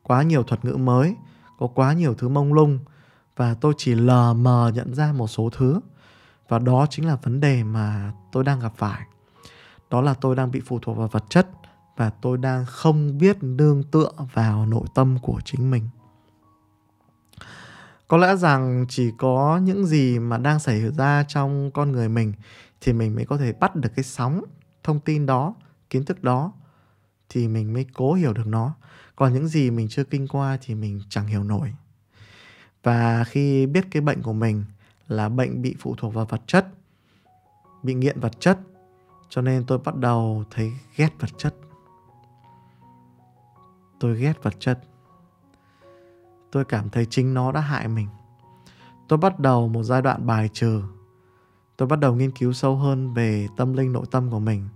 quá 0.02 0.22
nhiều 0.22 0.42
thuật 0.42 0.64
ngữ 0.64 0.76
mới, 0.76 1.14
có 1.58 1.66
quá 1.66 1.92
nhiều 1.92 2.14
thứ 2.14 2.28
mông 2.28 2.52
lung 2.52 2.78
và 3.36 3.54
tôi 3.54 3.74
chỉ 3.76 3.94
lờ 3.94 4.34
mờ 4.34 4.72
nhận 4.74 4.94
ra 4.94 5.12
một 5.12 5.26
số 5.26 5.50
thứ. 5.52 5.80
Và 6.48 6.58
đó 6.58 6.86
chính 6.90 7.06
là 7.06 7.16
vấn 7.16 7.40
đề 7.40 7.64
mà 7.64 8.12
tôi 8.32 8.44
đang 8.44 8.60
gặp 8.60 8.72
phải. 8.76 9.00
Đó 9.90 10.00
là 10.00 10.14
tôi 10.14 10.36
đang 10.36 10.50
bị 10.50 10.60
phụ 10.66 10.78
thuộc 10.82 10.96
vào 10.96 11.08
vật 11.08 11.24
chất 11.28 11.48
và 11.96 12.10
tôi 12.10 12.38
đang 12.38 12.64
không 12.66 13.18
biết 13.18 13.36
nương 13.40 13.82
tựa 13.82 14.10
vào 14.32 14.66
nội 14.66 14.84
tâm 14.94 15.18
của 15.22 15.40
chính 15.44 15.70
mình. 15.70 15.88
Có 18.08 18.16
lẽ 18.16 18.36
rằng 18.36 18.86
chỉ 18.88 19.10
có 19.18 19.60
những 19.62 19.86
gì 19.86 20.18
mà 20.18 20.38
đang 20.38 20.58
xảy 20.58 20.80
ra 20.80 21.24
trong 21.28 21.70
con 21.70 21.92
người 21.92 22.08
mình 22.08 22.32
thì 22.80 22.92
mình 22.92 23.14
mới 23.14 23.26
có 23.26 23.36
thể 23.36 23.52
bắt 23.52 23.76
được 23.76 23.90
cái 23.96 24.04
sóng 24.04 24.44
thông 24.82 25.00
tin 25.00 25.26
đó, 25.26 25.54
kiến 25.90 26.04
thức 26.04 26.22
đó, 26.22 26.52
thì 27.28 27.48
mình 27.48 27.72
mới 27.72 27.86
cố 27.94 28.14
hiểu 28.14 28.32
được 28.32 28.46
nó. 28.46 28.74
Còn 29.16 29.32
những 29.32 29.48
gì 29.48 29.70
mình 29.70 29.88
chưa 29.88 30.04
kinh 30.04 30.28
qua 30.28 30.58
thì 30.60 30.74
mình 30.74 31.00
chẳng 31.08 31.26
hiểu 31.26 31.44
nổi. 31.44 31.74
Và 32.82 33.24
khi 33.24 33.66
biết 33.66 33.86
cái 33.90 34.00
bệnh 34.00 34.22
của 34.22 34.32
mình 34.32 34.64
là 35.08 35.28
bệnh 35.28 35.62
bị 35.62 35.76
phụ 35.80 35.94
thuộc 35.98 36.14
vào 36.14 36.24
vật 36.24 36.40
chất, 36.46 36.66
bị 37.82 37.94
nghiện 37.94 38.20
vật 38.20 38.40
chất, 38.40 38.58
cho 39.28 39.42
nên 39.42 39.64
tôi 39.66 39.78
bắt 39.78 39.96
đầu 39.96 40.44
thấy 40.50 40.72
ghét 40.96 41.10
vật 41.18 41.30
chất 41.38 41.54
tôi 44.00 44.18
ghét 44.18 44.42
vật 44.42 44.54
chất. 44.58 44.80
Tôi 46.52 46.64
cảm 46.64 46.90
thấy 46.90 47.06
chính 47.10 47.34
nó 47.34 47.52
đã 47.52 47.60
hại 47.60 47.88
mình. 47.88 48.08
Tôi 49.08 49.18
bắt 49.18 49.40
đầu 49.40 49.68
một 49.68 49.82
giai 49.82 50.02
đoạn 50.02 50.26
bài 50.26 50.50
trừ. 50.52 50.82
Tôi 51.76 51.88
bắt 51.88 51.98
đầu 51.98 52.14
nghiên 52.14 52.30
cứu 52.30 52.52
sâu 52.52 52.76
hơn 52.76 53.14
về 53.14 53.48
tâm 53.56 53.72
linh 53.72 53.92
nội 53.92 54.06
tâm 54.10 54.30
của 54.30 54.38
mình. 54.38 54.68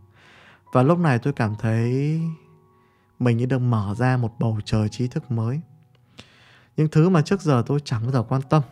Và 0.73 0.83
lúc 0.83 0.99
này 0.99 1.19
tôi 1.19 1.33
cảm 1.33 1.55
thấy 1.57 2.21
mình 3.19 3.37
như 3.37 3.47
được 3.47 3.59
mở 3.59 3.95
ra 3.99 4.17
một 4.17 4.33
bầu 4.39 4.59
trời 4.65 4.89
trí 4.89 5.09
thức 5.09 5.31
mới. 5.31 5.61
Những 6.77 6.89
thứ 6.89 7.09
mà 7.09 7.23
trước 7.23 7.41
giờ 7.41 7.63
tôi 7.67 7.81
chẳng 7.85 8.03
bao 8.03 8.13
giờ 8.13 8.23
quan 8.23 8.43
tâm. 8.43 8.63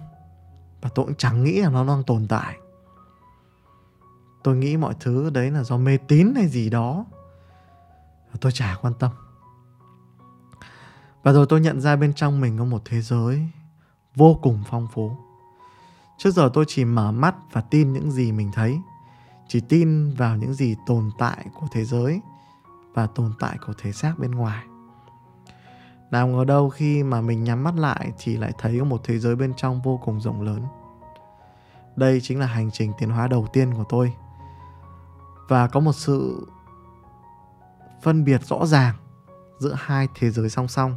Và 0.81 0.91
tôi 0.95 1.07
cũng 1.07 1.15
chẳng 1.15 1.45
nghĩ 1.45 1.61
là 1.61 1.71
nó 1.71 1.87
đang 1.87 2.03
tồn 2.03 2.27
tại. 2.29 2.57
Tôi 4.43 4.57
nghĩ 4.57 4.77
mọi 4.77 4.95
thứ 5.01 5.31
đấy 5.31 5.51
là 5.51 5.65
do 5.65 5.77
mê 5.77 5.97
tín 5.97 6.35
hay 6.35 6.49
gì 6.49 6.71
đó. 6.71 7.05
Và 8.33 8.39
tôi 8.41 8.53
chả 8.53 8.77
quan 8.83 8.95
tâm 8.99 9.11
và 11.29 11.33
rồi 11.33 11.47
tôi 11.49 11.61
nhận 11.61 11.81
ra 11.81 11.97
bên 11.97 12.15
trong 12.15 12.41
mình 12.41 12.59
có 12.59 12.65
một 12.65 12.83
thế 12.85 13.01
giới 13.01 13.49
vô 14.15 14.39
cùng 14.43 14.63
phong 14.71 14.87
phú. 14.93 15.17
Trước 16.19 16.31
giờ 16.31 16.51
tôi 16.53 16.65
chỉ 16.69 16.85
mở 16.85 17.13
mắt 17.13 17.35
và 17.53 17.61
tin 17.61 17.93
những 17.93 18.11
gì 18.11 18.33
mình 18.33 18.51
thấy, 18.53 18.81
chỉ 19.49 19.61
tin 19.61 20.15
vào 20.15 20.37
những 20.37 20.55
gì 20.55 20.77
tồn 20.87 21.11
tại 21.19 21.47
của 21.55 21.67
thế 21.73 21.85
giới 21.85 22.21
và 22.95 23.07
tồn 23.07 23.33
tại 23.39 23.59
của 23.67 23.73
thể 23.83 23.93
xác 23.93 24.19
bên 24.19 24.31
ngoài. 24.31 24.65
Nào 26.11 26.29
ngờ 26.29 26.45
đâu 26.45 26.71
khi 26.71 27.03
mà 27.03 27.21
mình 27.21 27.45
nhắm 27.45 27.65
mắt 27.65 27.75
lại 27.75 28.13
thì 28.19 28.37
lại 28.37 28.53
thấy 28.59 28.79
có 28.79 28.85
một 28.85 29.01
thế 29.05 29.19
giới 29.19 29.37
bên 29.37 29.55
trong 29.57 29.83
vô 29.83 30.01
cùng 30.05 30.21
rộng 30.21 30.43
lớn. 30.43 30.63
Đây 31.97 32.21
chính 32.23 32.39
là 32.39 32.47
hành 32.47 32.71
trình 32.71 32.93
tiến 32.99 33.11
hóa 33.11 33.27
đầu 33.27 33.47
tiên 33.53 33.75
của 33.75 33.85
tôi. 33.89 34.13
Và 35.49 35.69
có 35.69 35.81
một 35.81 35.95
sự 35.95 36.47
phân 38.03 38.25
biệt 38.25 38.45
rõ 38.45 38.67
ràng 38.67 38.95
giữa 39.59 39.77
hai 39.79 40.09
thế 40.15 40.31
giới 40.31 40.51
song 40.51 40.69
song 40.69 40.97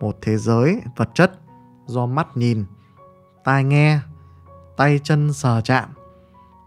một 0.00 0.18
thế 0.22 0.36
giới 0.36 0.80
vật 0.96 1.10
chất 1.14 1.32
do 1.86 2.06
mắt 2.06 2.36
nhìn, 2.36 2.64
tai 3.44 3.64
nghe, 3.64 3.98
tay 4.76 5.00
chân 5.04 5.32
sờ 5.32 5.60
chạm, 5.60 5.88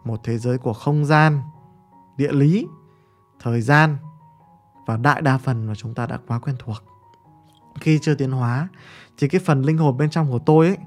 một 0.03 0.19
thế 0.24 0.38
giới 0.38 0.57
của 0.57 0.74
không 0.74 1.05
gian, 1.05 1.41
địa 2.17 2.31
lý, 2.31 2.67
thời 3.39 3.62
gian 3.62 3.98
và 4.86 4.98
đại 4.98 5.22
đa 5.22 5.38
phần 5.38 5.67
mà 5.67 5.75
chúng 5.75 5.93
ta 5.93 6.05
đã 6.05 6.17
quá 6.27 6.39
quen 6.39 6.55
thuộc. 6.60 6.77
Khi 7.81 8.00
chưa 8.01 8.15
tiến 8.15 8.31
hóa, 8.31 8.67
thì 9.17 9.27
cái 9.27 9.41
phần 9.46 9.62
linh 9.62 9.77
hồn 9.77 9.98
bên 9.98 10.10
trong 10.10 10.31
của 10.31 10.39
tôi 10.39 10.67
ấy, 10.67 10.77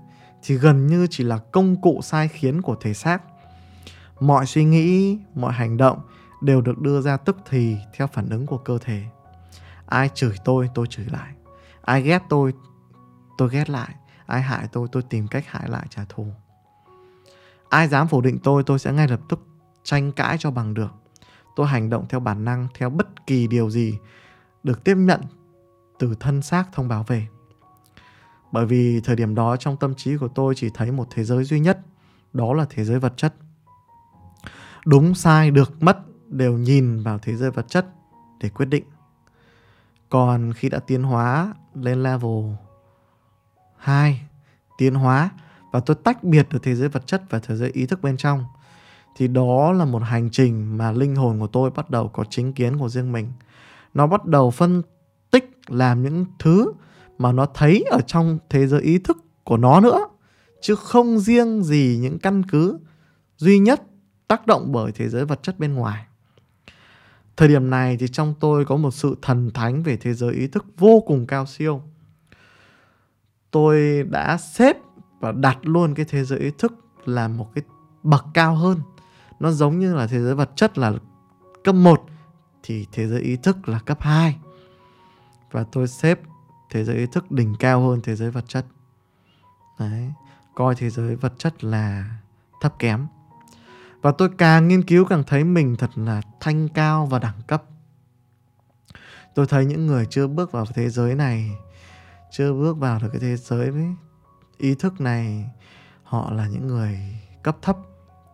thì 0.43 0.55
gần 0.55 0.87
như 0.87 1.07
chỉ 1.11 1.25
là 1.25 1.39
công 1.39 1.81
cụ 1.81 2.01
sai 2.03 2.29
khiến 2.29 2.63
của 2.63 2.77
thể 2.81 2.95
xác. 2.95 3.23
Mọi 4.21 4.47
suy 4.47 4.65
nghĩ, 4.65 5.19
mọi 5.35 5.53
hành 5.53 5.77
động 5.77 6.01
đều 6.43 6.61
được 6.61 6.79
đưa 6.79 7.01
ra 7.01 7.17
tức 7.17 7.37
thì 7.49 7.77
theo 7.97 8.07
phản 8.07 8.31
ứng 8.31 8.47
của 8.47 8.59
cơ 8.59 8.79
thể. 8.79 9.03
Ai 9.87 10.11
chửi 10.15 10.33
tôi 10.45 10.71
tôi 10.75 10.87
chửi 10.87 11.07
lại 11.07 11.33
ai 11.91 12.03
ghét 12.03 12.23
tôi 12.29 12.53
tôi 13.39 13.49
ghét 13.53 13.71
lại. 13.71 13.95
Ai 14.27 14.43
hại 14.43 14.69
tôi 14.73 14.89
tôi 14.93 15.03
tìm 15.03 15.29
cách 15.29 15.45
hại 15.47 15.69
lại 15.69 15.87
trả 15.91 16.05
thù. 16.09 16.27
Ai 17.69 17.89
dám 17.89 18.09
phủ 18.09 18.21
định 18.21 18.39
tôi 18.39 18.63
tôi 18.63 18.79
sẽ 18.79 18.93
ngay 18.93 19.09
lập 19.09 19.21
tức 19.29 19.41
tranh 19.83 20.13
cãi 20.13 20.37
cho 20.39 20.51
bằng 20.51 20.75
được. 20.75 20.91
Tôi 21.57 21.67
hành 21.67 21.91
động 21.91 22.07
theo 22.09 22.21
bản 22.21 22.45
năng, 22.45 22.69
theo 22.75 22.91
bất 22.91 23.27
kỳ 23.27 23.47
điều 23.47 23.71
gì 23.71 23.99
được 24.63 24.85
tiếp 24.85 24.95
nhận 24.95 25.21
từ 25.99 26.15
thân 26.21 26.43
xác 26.43 26.65
thông 26.73 26.89
báo 26.89 27.05
về. 27.07 27.27
Bởi 28.53 28.67
vì 28.67 29.01
thời 29.01 29.17
điểm 29.17 29.35
đó 29.35 29.57
trong 29.57 29.77
tâm 29.77 29.95
trí 29.95 30.17
của 30.17 30.29
tôi 30.29 30.55
chỉ 30.55 30.71
thấy 30.75 30.93
một 30.93 31.07
thế 31.11 31.25
giới 31.25 31.45
duy 31.45 31.61
nhất, 31.61 31.79
đó 32.33 32.55
là 32.55 32.67
thế 32.71 32.85
giới 32.85 32.99
vật 32.99 33.13
chất. 33.17 33.35
Đúng 34.87 35.15
sai, 35.15 35.51
được 35.51 35.83
mất 35.83 35.99
đều 36.29 36.59
nhìn 36.59 37.03
vào 37.03 37.19
thế 37.19 37.37
giới 37.37 37.51
vật 37.51 37.69
chất 37.69 37.87
để 38.41 38.49
quyết 38.49 38.67
định 38.67 38.85
còn 40.11 40.53
khi 40.53 40.69
đã 40.69 40.79
tiến 40.79 41.03
hóa 41.03 41.55
lên 41.75 42.03
level 42.03 42.55
2 43.77 44.23
tiến 44.79 44.95
hóa 44.95 45.31
và 45.73 45.81
tôi 45.81 45.97
tách 46.05 46.25
biệt 46.25 46.47
được 46.51 46.59
thế 46.63 46.75
giới 46.75 46.89
vật 46.89 47.07
chất 47.07 47.23
và 47.31 47.39
thế 47.39 47.57
giới 47.57 47.71
ý 47.71 47.87
thức 47.87 48.03
bên 48.03 48.17
trong, 48.17 48.45
thì 49.17 49.29
đó 49.29 49.73
là 49.73 49.85
một 49.85 50.03
hành 50.03 50.31
trình 50.31 50.79
mà 50.79 50.93
linh 50.93 51.17
hồn 51.17 51.41
của 51.41 51.47
tôi 51.47 51.71
bắt 51.71 51.91
đầu 51.91 52.09
có 52.09 52.25
chính 52.31 52.53
kiến 52.53 52.79
của 52.79 52.89
riêng 52.89 53.13
mình. 53.13 53.33
Nó 53.95 54.07
bắt 54.07 54.25
đầu 54.25 54.51
phân 54.51 54.83
tích 55.31 55.61
làm 55.67 56.03
những 56.03 56.25
thứ 56.39 56.73
mà 57.19 57.33
nó 57.33 57.47
thấy 57.47 57.85
ở 57.91 58.01
trong 58.01 58.39
thế 58.49 58.67
giới 58.67 58.81
ý 58.81 58.99
thức 58.99 59.17
của 59.45 59.57
nó 59.57 59.81
nữa, 59.81 60.09
chứ 60.61 60.75
không 60.75 61.19
riêng 61.19 61.63
gì 61.63 61.99
những 62.01 62.19
căn 62.19 62.43
cứ 62.43 62.79
duy 63.37 63.59
nhất 63.59 63.83
tác 64.29 64.47
động 64.47 64.73
bởi 64.73 64.93
thế 64.93 65.09
giới 65.09 65.25
vật 65.25 65.43
chất 65.43 65.59
bên 65.59 65.75
ngoài 65.75 66.07
thời 67.41 67.49
điểm 67.49 67.71
này 67.71 67.97
thì 67.97 68.09
trong 68.09 68.35
tôi 68.41 68.65
có 68.65 68.77
một 68.77 68.91
sự 68.91 69.17
thần 69.23 69.51
thánh 69.55 69.83
về 69.83 69.97
thế 69.97 70.15
giới 70.15 70.35
ý 70.35 70.47
thức 70.47 70.67
vô 70.79 71.03
cùng 71.07 71.27
cao 71.27 71.47
siêu. 71.47 71.83
Tôi 73.51 74.05
đã 74.11 74.37
xếp 74.37 74.77
và 75.21 75.33
đặt 75.33 75.59
luôn 75.63 75.95
cái 75.95 76.07
thế 76.09 76.25
giới 76.25 76.39
ý 76.39 76.51
thức 76.59 76.73
là 77.05 77.29
một 77.29 77.51
cái 77.55 77.65
bậc 78.03 78.25
cao 78.35 78.55
hơn. 78.55 78.81
Nó 79.41 79.51
giống 79.51 79.79
như 79.79 79.95
là 79.95 80.07
thế 80.07 80.21
giới 80.21 80.35
vật 80.35 80.51
chất 80.57 80.79
là 80.79 80.93
cấp 81.65 81.75
1 81.75 82.05
thì 82.63 82.87
thế 82.93 83.07
giới 83.07 83.21
ý 83.21 83.37
thức 83.37 83.69
là 83.69 83.79
cấp 83.79 83.99
2 84.01 84.37
và 85.51 85.65
tôi 85.73 85.89
xếp 85.89 86.21
thế 86.71 86.85
giới 86.85 86.97
ý 86.97 87.07
thức 87.13 87.33
đỉnh 87.33 87.55
cao 87.59 87.89
hơn 87.89 88.01
thế 88.03 88.17
giới 88.17 88.31
vật 88.31 88.45
chất. 88.49 88.67
Đấy, 89.79 90.13
coi 90.55 90.75
thế 90.75 90.91
giới 90.91 91.17
vật 91.17 91.33
chất 91.39 91.65
là 91.65 92.11
thấp 92.61 92.79
kém 92.79 93.07
và 94.03 94.13
tôi 94.13 94.29
càng 94.39 94.69
nghiên 94.69 94.83
cứu 94.83 95.05
càng 95.05 95.25
thấy 95.27 95.45
mình 95.45 95.77
thật 95.77 95.91
là 95.95 96.23
thanh 96.41 96.69
cao 96.69 97.07
và 97.07 97.19
đẳng 97.19 97.43
cấp. 97.47 97.65
Tôi 99.35 99.47
thấy 99.47 99.65
những 99.67 99.87
người 99.87 100.07
chưa 100.11 100.27
bước 100.27 100.53
vào 100.53 100.67
thế 100.75 100.91
giới 100.91 101.15
này, 101.15 101.51
chưa 102.31 102.53
bước 102.53 102.79
vào 102.79 102.99
được 103.03 103.09
cái 103.13 103.21
thế 103.21 103.37
giới 103.37 103.71
với 103.71 103.87
ý 104.59 104.75
thức 104.75 105.01
này, 105.01 105.51
họ 106.03 106.33
là 106.33 106.47
những 106.47 106.67
người 106.67 106.99
cấp 107.43 107.57
thấp, 107.63 107.77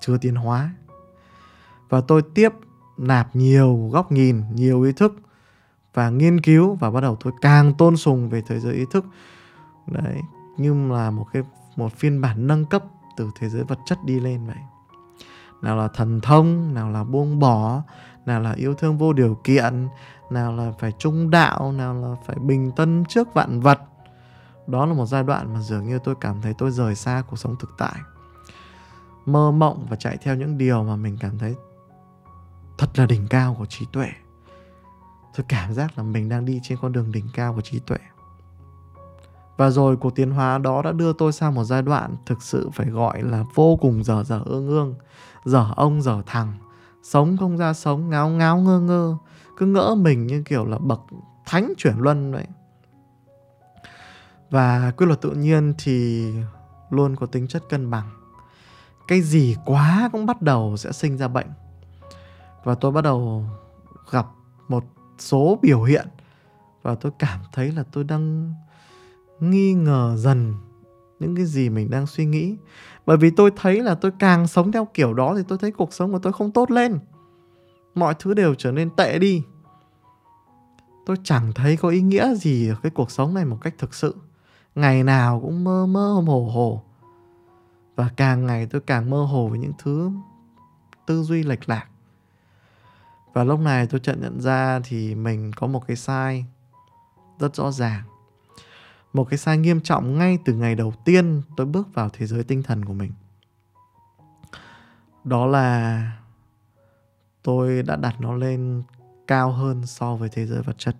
chưa 0.00 0.18
tiến 0.18 0.34
hóa. 0.34 0.74
Và 1.88 2.00
tôi 2.00 2.22
tiếp 2.34 2.52
nạp 2.96 3.36
nhiều 3.36 3.88
góc 3.92 4.12
nhìn, 4.12 4.42
nhiều 4.54 4.82
ý 4.82 4.92
thức 4.92 5.16
và 5.94 6.10
nghiên 6.10 6.40
cứu 6.40 6.74
và 6.74 6.90
bắt 6.90 7.00
đầu 7.00 7.16
tôi 7.24 7.32
càng 7.40 7.74
tôn 7.74 7.96
sùng 7.96 8.28
về 8.28 8.42
thế 8.46 8.60
giới 8.60 8.74
ý 8.74 8.84
thức. 8.92 9.04
Đấy, 9.86 10.20
như 10.56 10.88
là 10.90 11.10
một 11.10 11.26
cái, 11.32 11.42
một 11.76 11.92
phiên 11.92 12.20
bản 12.20 12.46
nâng 12.46 12.64
cấp 12.64 12.84
từ 13.16 13.30
thế 13.38 13.48
giới 13.48 13.64
vật 13.64 13.78
chất 13.86 13.98
đi 14.04 14.20
lên 14.20 14.46
vậy 14.46 14.56
nào 15.62 15.76
là 15.76 15.88
thần 15.88 16.20
thông, 16.20 16.74
nào 16.74 16.90
là 16.90 17.04
buông 17.04 17.38
bỏ, 17.38 17.82
nào 18.26 18.40
là 18.40 18.52
yêu 18.52 18.74
thương 18.74 18.98
vô 18.98 19.12
điều 19.12 19.38
kiện, 19.44 19.88
nào 20.30 20.52
là 20.52 20.72
phải 20.78 20.92
trung 20.98 21.30
đạo, 21.30 21.72
nào 21.72 21.94
là 21.94 22.16
phải 22.26 22.36
bình 22.36 22.72
tân 22.72 23.04
trước 23.08 23.34
vạn 23.34 23.60
vật. 23.60 23.80
Đó 24.66 24.86
là 24.86 24.94
một 24.94 25.06
giai 25.06 25.22
đoạn 25.22 25.54
mà 25.54 25.60
dường 25.60 25.88
như 25.88 25.98
tôi 25.98 26.14
cảm 26.20 26.42
thấy 26.42 26.54
tôi 26.58 26.70
rời 26.70 26.94
xa 26.94 27.22
cuộc 27.30 27.36
sống 27.36 27.56
thực 27.56 27.70
tại. 27.78 27.96
Mơ 29.26 29.50
mộng 29.50 29.86
và 29.90 29.96
chạy 29.96 30.16
theo 30.16 30.34
những 30.34 30.58
điều 30.58 30.84
mà 30.84 30.96
mình 30.96 31.16
cảm 31.20 31.38
thấy 31.38 31.54
thật 32.78 32.98
là 32.98 33.06
đỉnh 33.06 33.28
cao 33.28 33.56
của 33.58 33.66
trí 33.66 33.86
tuệ. 33.92 34.08
Tôi 35.36 35.46
cảm 35.48 35.74
giác 35.74 35.98
là 35.98 36.02
mình 36.04 36.28
đang 36.28 36.44
đi 36.44 36.60
trên 36.62 36.78
con 36.82 36.92
đường 36.92 37.12
đỉnh 37.12 37.26
cao 37.34 37.54
của 37.54 37.60
trí 37.60 37.78
tuệ. 37.78 37.98
Và 39.56 39.70
rồi 39.70 39.96
cuộc 39.96 40.14
tiến 40.14 40.30
hóa 40.30 40.58
đó 40.58 40.82
đã 40.82 40.92
đưa 40.92 41.12
tôi 41.12 41.32
sang 41.32 41.54
một 41.54 41.64
giai 41.64 41.82
đoạn 41.82 42.16
thực 42.26 42.42
sự 42.42 42.70
phải 42.74 42.86
gọi 42.86 43.22
là 43.22 43.44
vô 43.54 43.76
cùng 43.80 44.04
dở 44.04 44.24
dở 44.24 44.42
ương 44.44 44.68
ương 44.68 44.94
dở 45.46 45.66
ông 45.76 46.02
dở 46.02 46.22
thằng. 46.26 46.52
Sống 47.02 47.36
không 47.36 47.56
ra 47.56 47.72
sống, 47.72 48.10
ngáo 48.10 48.28
ngáo 48.28 48.58
ngơ 48.58 48.80
ngơ. 48.80 49.16
Cứ 49.56 49.66
ngỡ 49.66 49.94
mình 49.94 50.26
như 50.26 50.42
kiểu 50.42 50.64
là 50.66 50.78
bậc 50.78 51.00
thánh 51.46 51.72
chuyển 51.76 51.94
luân 51.98 52.32
vậy. 52.32 52.46
Và 54.50 54.92
quy 54.96 55.06
luật 55.06 55.20
tự 55.20 55.30
nhiên 55.30 55.74
thì 55.78 56.26
luôn 56.90 57.16
có 57.16 57.26
tính 57.26 57.48
chất 57.48 57.62
cân 57.68 57.90
bằng. 57.90 58.10
Cái 59.08 59.20
gì 59.20 59.56
quá 59.64 60.08
cũng 60.12 60.26
bắt 60.26 60.42
đầu 60.42 60.76
sẽ 60.76 60.92
sinh 60.92 61.18
ra 61.18 61.28
bệnh. 61.28 61.48
Và 62.64 62.74
tôi 62.74 62.92
bắt 62.92 63.04
đầu 63.04 63.44
gặp 64.10 64.26
một 64.68 64.84
số 65.18 65.58
biểu 65.62 65.82
hiện. 65.82 66.08
Và 66.82 66.94
tôi 66.94 67.12
cảm 67.18 67.40
thấy 67.52 67.72
là 67.72 67.84
tôi 67.92 68.04
đang 68.04 68.54
nghi 69.40 69.74
ngờ 69.74 70.14
dần 70.18 70.54
những 71.18 71.36
cái 71.36 71.44
gì 71.44 71.68
mình 71.68 71.90
đang 71.90 72.06
suy 72.06 72.24
nghĩ. 72.24 72.56
Bởi 73.06 73.16
vì 73.16 73.30
tôi 73.30 73.50
thấy 73.56 73.82
là 73.82 73.94
tôi 73.94 74.12
càng 74.18 74.46
sống 74.46 74.72
theo 74.72 74.88
kiểu 74.94 75.14
đó 75.14 75.34
thì 75.36 75.42
tôi 75.48 75.58
thấy 75.58 75.70
cuộc 75.70 75.92
sống 75.92 76.12
của 76.12 76.18
tôi 76.18 76.32
không 76.32 76.50
tốt 76.50 76.70
lên. 76.70 76.98
Mọi 77.94 78.14
thứ 78.18 78.34
đều 78.34 78.54
trở 78.54 78.72
nên 78.72 78.90
tệ 78.90 79.18
đi. 79.18 79.42
Tôi 81.06 81.16
chẳng 81.24 81.52
thấy 81.54 81.76
có 81.76 81.88
ý 81.88 82.00
nghĩa 82.00 82.34
gì 82.34 82.68
ở 82.68 82.76
cái 82.82 82.90
cuộc 82.90 83.10
sống 83.10 83.34
này 83.34 83.44
một 83.44 83.58
cách 83.60 83.74
thực 83.78 83.94
sự. 83.94 84.14
Ngày 84.74 85.04
nào 85.04 85.40
cũng 85.40 85.64
mơ 85.64 85.86
mơ 85.86 86.22
hồ 86.26 86.50
hồ. 86.54 86.82
Và 87.96 88.10
càng 88.16 88.46
ngày 88.46 88.66
tôi 88.66 88.80
càng 88.80 89.10
mơ 89.10 89.24
hồ 89.24 89.48
với 89.48 89.58
những 89.58 89.72
thứ 89.78 90.10
tư 91.06 91.22
duy 91.22 91.42
lệch 91.42 91.68
lạc. 91.68 91.86
Và 93.32 93.44
lúc 93.44 93.60
này 93.60 93.86
tôi 93.86 94.00
chợt 94.00 94.14
nhận 94.20 94.40
ra 94.40 94.80
thì 94.84 95.14
mình 95.14 95.52
có 95.56 95.66
một 95.66 95.86
cái 95.86 95.96
sai 95.96 96.44
rất 97.38 97.56
rõ 97.56 97.70
ràng 97.70 98.02
một 99.16 99.24
cái 99.30 99.38
sai 99.38 99.58
nghiêm 99.58 99.80
trọng 99.80 100.18
ngay 100.18 100.38
từ 100.44 100.54
ngày 100.54 100.74
đầu 100.74 100.92
tiên 101.04 101.42
tôi 101.56 101.66
bước 101.66 101.94
vào 101.94 102.10
thế 102.12 102.26
giới 102.26 102.44
tinh 102.44 102.62
thần 102.62 102.84
của 102.84 102.92
mình. 102.92 103.12
Đó 105.24 105.46
là 105.46 106.12
tôi 107.42 107.82
đã 107.82 107.96
đặt 107.96 108.20
nó 108.20 108.34
lên 108.34 108.82
cao 109.26 109.52
hơn 109.52 109.86
so 109.86 110.16
với 110.16 110.28
thế 110.28 110.46
giới 110.46 110.62
vật 110.62 110.78
chất. 110.78 110.96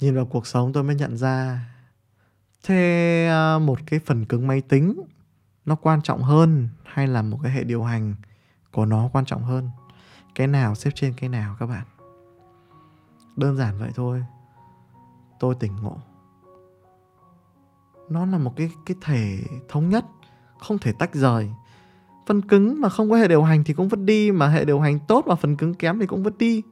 Nhìn 0.00 0.14
vào 0.14 0.26
cuộc 0.26 0.46
sống 0.46 0.72
tôi 0.72 0.82
mới 0.82 0.96
nhận 0.96 1.16
ra, 1.16 1.60
thế 2.62 3.26
à, 3.30 3.58
một 3.58 3.78
cái 3.86 4.00
phần 4.00 4.24
cứng 4.24 4.46
máy 4.46 4.60
tính 4.60 5.02
nó 5.64 5.74
quan 5.74 6.02
trọng 6.02 6.22
hơn 6.22 6.68
hay 6.84 7.06
là 7.06 7.22
một 7.22 7.38
cái 7.42 7.52
hệ 7.52 7.64
điều 7.64 7.84
hành 7.84 8.14
của 8.72 8.86
nó 8.86 9.10
quan 9.12 9.24
trọng 9.24 9.42
hơn? 9.42 9.70
Cái 10.34 10.46
nào 10.46 10.74
xếp 10.74 10.90
trên 10.94 11.14
cái 11.16 11.28
nào 11.28 11.56
các 11.60 11.66
bạn? 11.66 11.84
Đơn 13.36 13.56
giản 13.56 13.78
vậy 13.78 13.90
thôi 13.94 14.24
tôi 15.42 15.54
tỉnh 15.54 15.76
ngộ. 15.82 15.96
Nó 18.08 18.26
là 18.26 18.38
một 18.38 18.52
cái 18.56 18.70
cái 18.86 18.96
thể 19.00 19.38
thống 19.68 19.88
nhất, 19.88 20.04
không 20.58 20.78
thể 20.78 20.92
tách 20.92 21.14
rời. 21.14 21.50
Phần 22.26 22.42
cứng 22.42 22.80
mà 22.80 22.88
không 22.88 23.10
có 23.10 23.16
hệ 23.16 23.28
điều 23.28 23.42
hành 23.42 23.64
thì 23.64 23.74
cũng 23.74 23.88
vứt 23.88 24.00
đi, 24.00 24.32
mà 24.32 24.48
hệ 24.48 24.64
điều 24.64 24.80
hành 24.80 24.98
tốt 25.08 25.24
và 25.26 25.34
phần 25.34 25.56
cứng 25.56 25.74
kém 25.74 25.98
thì 25.98 26.06
cũng 26.06 26.22
vứt 26.22 26.38
đi. 26.38 26.62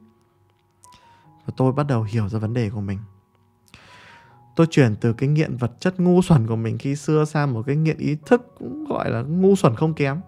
Và 1.45 1.53
tôi 1.57 1.71
bắt 1.71 1.87
đầu 1.87 2.03
hiểu 2.03 2.29
ra 2.29 2.39
vấn 2.39 2.53
đề 2.53 2.69
của 2.69 2.81
mình. 2.81 2.99
Tôi 4.55 4.67
chuyển 4.69 4.95
từ 4.95 5.13
cái 5.13 5.29
nghiện 5.29 5.57
vật 5.57 5.71
chất 5.79 5.99
ngu 5.99 6.21
xuẩn 6.21 6.47
của 6.47 6.55
mình 6.55 6.77
khi 6.77 6.95
xưa 6.95 7.25
sang 7.25 7.53
một 7.53 7.63
cái 7.67 7.75
nghiện 7.75 7.97
ý 7.97 8.17
thức 8.25 8.55
cũng 8.59 8.85
gọi 8.85 9.09
là 9.09 9.21
ngu 9.21 9.55
xuẩn 9.55 9.75
không 9.75 9.93
kém. 9.93 10.21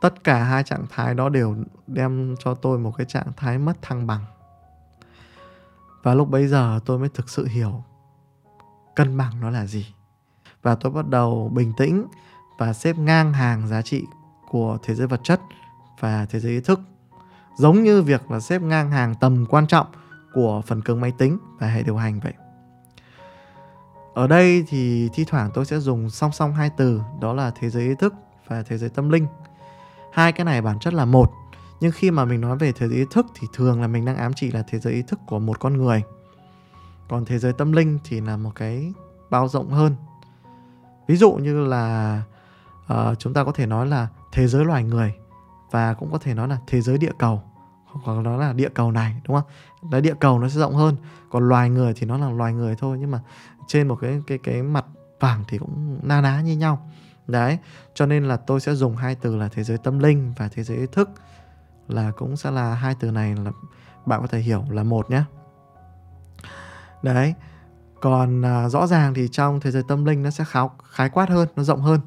Tất 0.00 0.24
cả 0.24 0.44
hai 0.44 0.62
trạng 0.62 0.86
thái 0.90 1.14
đó 1.14 1.28
đều 1.28 1.56
đem 1.86 2.34
cho 2.38 2.54
tôi 2.54 2.78
một 2.78 2.92
cái 2.96 3.06
trạng 3.06 3.32
thái 3.36 3.58
mất 3.58 3.82
thăng 3.82 4.06
bằng 4.06 4.24
và 6.04 6.14
lúc 6.14 6.30
bấy 6.30 6.46
giờ 6.46 6.80
tôi 6.84 6.98
mới 6.98 7.08
thực 7.08 7.28
sự 7.28 7.46
hiểu 7.46 7.82
cân 8.96 9.16
bằng 9.16 9.40
nó 9.40 9.50
là 9.50 9.66
gì. 9.66 9.94
Và 10.62 10.74
tôi 10.74 10.92
bắt 10.92 11.08
đầu 11.08 11.50
bình 11.54 11.72
tĩnh 11.76 12.06
và 12.58 12.72
xếp 12.72 12.98
ngang 12.98 13.32
hàng 13.32 13.68
giá 13.68 13.82
trị 13.82 14.04
của 14.50 14.78
thế 14.82 14.94
giới 14.94 15.06
vật 15.06 15.20
chất 15.24 15.40
và 16.00 16.26
thế 16.30 16.40
giới 16.40 16.52
ý 16.52 16.60
thức. 16.60 16.80
Giống 17.58 17.82
như 17.82 18.02
việc 18.02 18.30
là 18.30 18.40
xếp 18.40 18.62
ngang 18.62 18.90
hàng 18.90 19.14
tầm 19.14 19.46
quan 19.46 19.66
trọng 19.66 19.86
của 20.34 20.62
phần 20.66 20.82
cứng 20.82 21.00
máy 21.00 21.12
tính 21.18 21.38
và 21.58 21.66
hệ 21.66 21.82
điều 21.82 21.96
hành 21.96 22.20
vậy. 22.20 22.32
Ở 24.14 24.26
đây 24.26 24.64
thì 24.68 25.08
thi 25.14 25.24
thoảng 25.24 25.50
tôi 25.54 25.64
sẽ 25.64 25.78
dùng 25.78 26.10
song 26.10 26.32
song 26.32 26.54
hai 26.54 26.70
từ, 26.76 27.00
đó 27.20 27.32
là 27.32 27.52
thế 27.54 27.70
giới 27.70 27.82
ý 27.82 27.94
thức 27.98 28.14
và 28.48 28.62
thế 28.62 28.78
giới 28.78 28.90
tâm 28.90 29.08
linh. 29.08 29.26
Hai 30.12 30.32
cái 30.32 30.44
này 30.44 30.62
bản 30.62 30.78
chất 30.78 30.94
là 30.94 31.04
một 31.04 31.32
nhưng 31.84 31.92
khi 31.92 32.10
mà 32.10 32.24
mình 32.24 32.40
nói 32.40 32.56
về 32.56 32.72
thế 32.72 32.88
giới 32.88 32.98
ý 32.98 33.04
thức 33.10 33.26
thì 33.34 33.46
thường 33.52 33.80
là 33.80 33.86
mình 33.86 34.04
đang 34.04 34.16
ám 34.16 34.32
chỉ 34.32 34.50
là 34.50 34.64
thế 34.68 34.78
giới 34.78 34.92
ý 34.92 35.02
thức 35.02 35.20
của 35.26 35.38
một 35.38 35.60
con 35.60 35.76
người. 35.76 36.02
Còn 37.08 37.24
thế 37.24 37.38
giới 37.38 37.52
tâm 37.52 37.72
linh 37.72 37.98
thì 38.04 38.20
là 38.20 38.36
một 38.36 38.50
cái 38.54 38.92
bao 39.30 39.48
rộng 39.48 39.70
hơn. 39.70 39.96
Ví 41.06 41.16
dụ 41.16 41.32
như 41.32 41.66
là 41.66 42.22
uh, 42.92 43.18
chúng 43.18 43.34
ta 43.34 43.44
có 43.44 43.52
thể 43.52 43.66
nói 43.66 43.86
là 43.86 44.08
thế 44.32 44.46
giới 44.46 44.64
loài 44.64 44.84
người 44.84 45.14
và 45.70 45.94
cũng 45.94 46.12
có 46.12 46.18
thể 46.18 46.34
nói 46.34 46.48
là 46.48 46.58
thế 46.66 46.80
giới 46.80 46.98
địa 46.98 47.12
cầu. 47.18 47.42
Hoặc 47.86 48.22
nó 48.22 48.36
là 48.36 48.52
địa 48.52 48.70
cầu 48.74 48.90
này 48.90 49.20
đúng 49.28 49.36
không? 49.36 49.50
Đấy 49.90 50.00
địa 50.00 50.14
cầu 50.20 50.38
nó 50.38 50.48
sẽ 50.48 50.60
rộng 50.60 50.74
hơn, 50.74 50.96
còn 51.30 51.48
loài 51.48 51.70
người 51.70 51.92
thì 51.96 52.06
nó 52.06 52.18
là 52.18 52.30
loài 52.30 52.52
người 52.52 52.76
thôi 52.78 52.96
nhưng 53.00 53.10
mà 53.10 53.20
trên 53.66 53.88
một 53.88 53.96
cái 54.00 54.22
cái 54.26 54.38
cái 54.38 54.62
mặt 54.62 54.84
phẳng 55.20 55.44
thì 55.48 55.58
cũng 55.58 56.00
na 56.02 56.20
ná 56.20 56.40
như 56.40 56.56
nhau. 56.56 56.90
Đấy, 57.26 57.58
cho 57.94 58.06
nên 58.06 58.24
là 58.24 58.36
tôi 58.36 58.60
sẽ 58.60 58.74
dùng 58.74 58.96
hai 58.96 59.14
từ 59.14 59.36
là 59.36 59.48
thế 59.48 59.64
giới 59.64 59.78
tâm 59.78 59.98
linh 59.98 60.32
và 60.36 60.48
thế 60.48 60.62
giới 60.62 60.76
ý 60.76 60.86
thức 60.92 61.10
là 61.88 62.10
cũng 62.16 62.36
sẽ 62.36 62.50
là 62.50 62.74
hai 62.74 62.94
từ 62.94 63.10
này 63.10 63.34
là 63.44 63.52
bạn 64.06 64.20
có 64.20 64.26
thể 64.26 64.38
hiểu 64.38 64.64
là 64.70 64.82
một 64.82 65.10
nhé. 65.10 65.22
Đấy. 67.02 67.34
Còn 68.00 68.44
à, 68.44 68.68
rõ 68.68 68.86
ràng 68.86 69.14
thì 69.14 69.28
trong 69.28 69.60
thế 69.60 69.70
giới 69.70 69.82
tâm 69.88 70.04
linh 70.04 70.22
nó 70.22 70.30
sẽ 70.30 70.44
kháo, 70.44 70.76
khái 70.90 71.08
quát 71.08 71.28
hơn, 71.28 71.48
nó 71.56 71.62
rộng 71.62 71.82
hơn. 71.82 72.00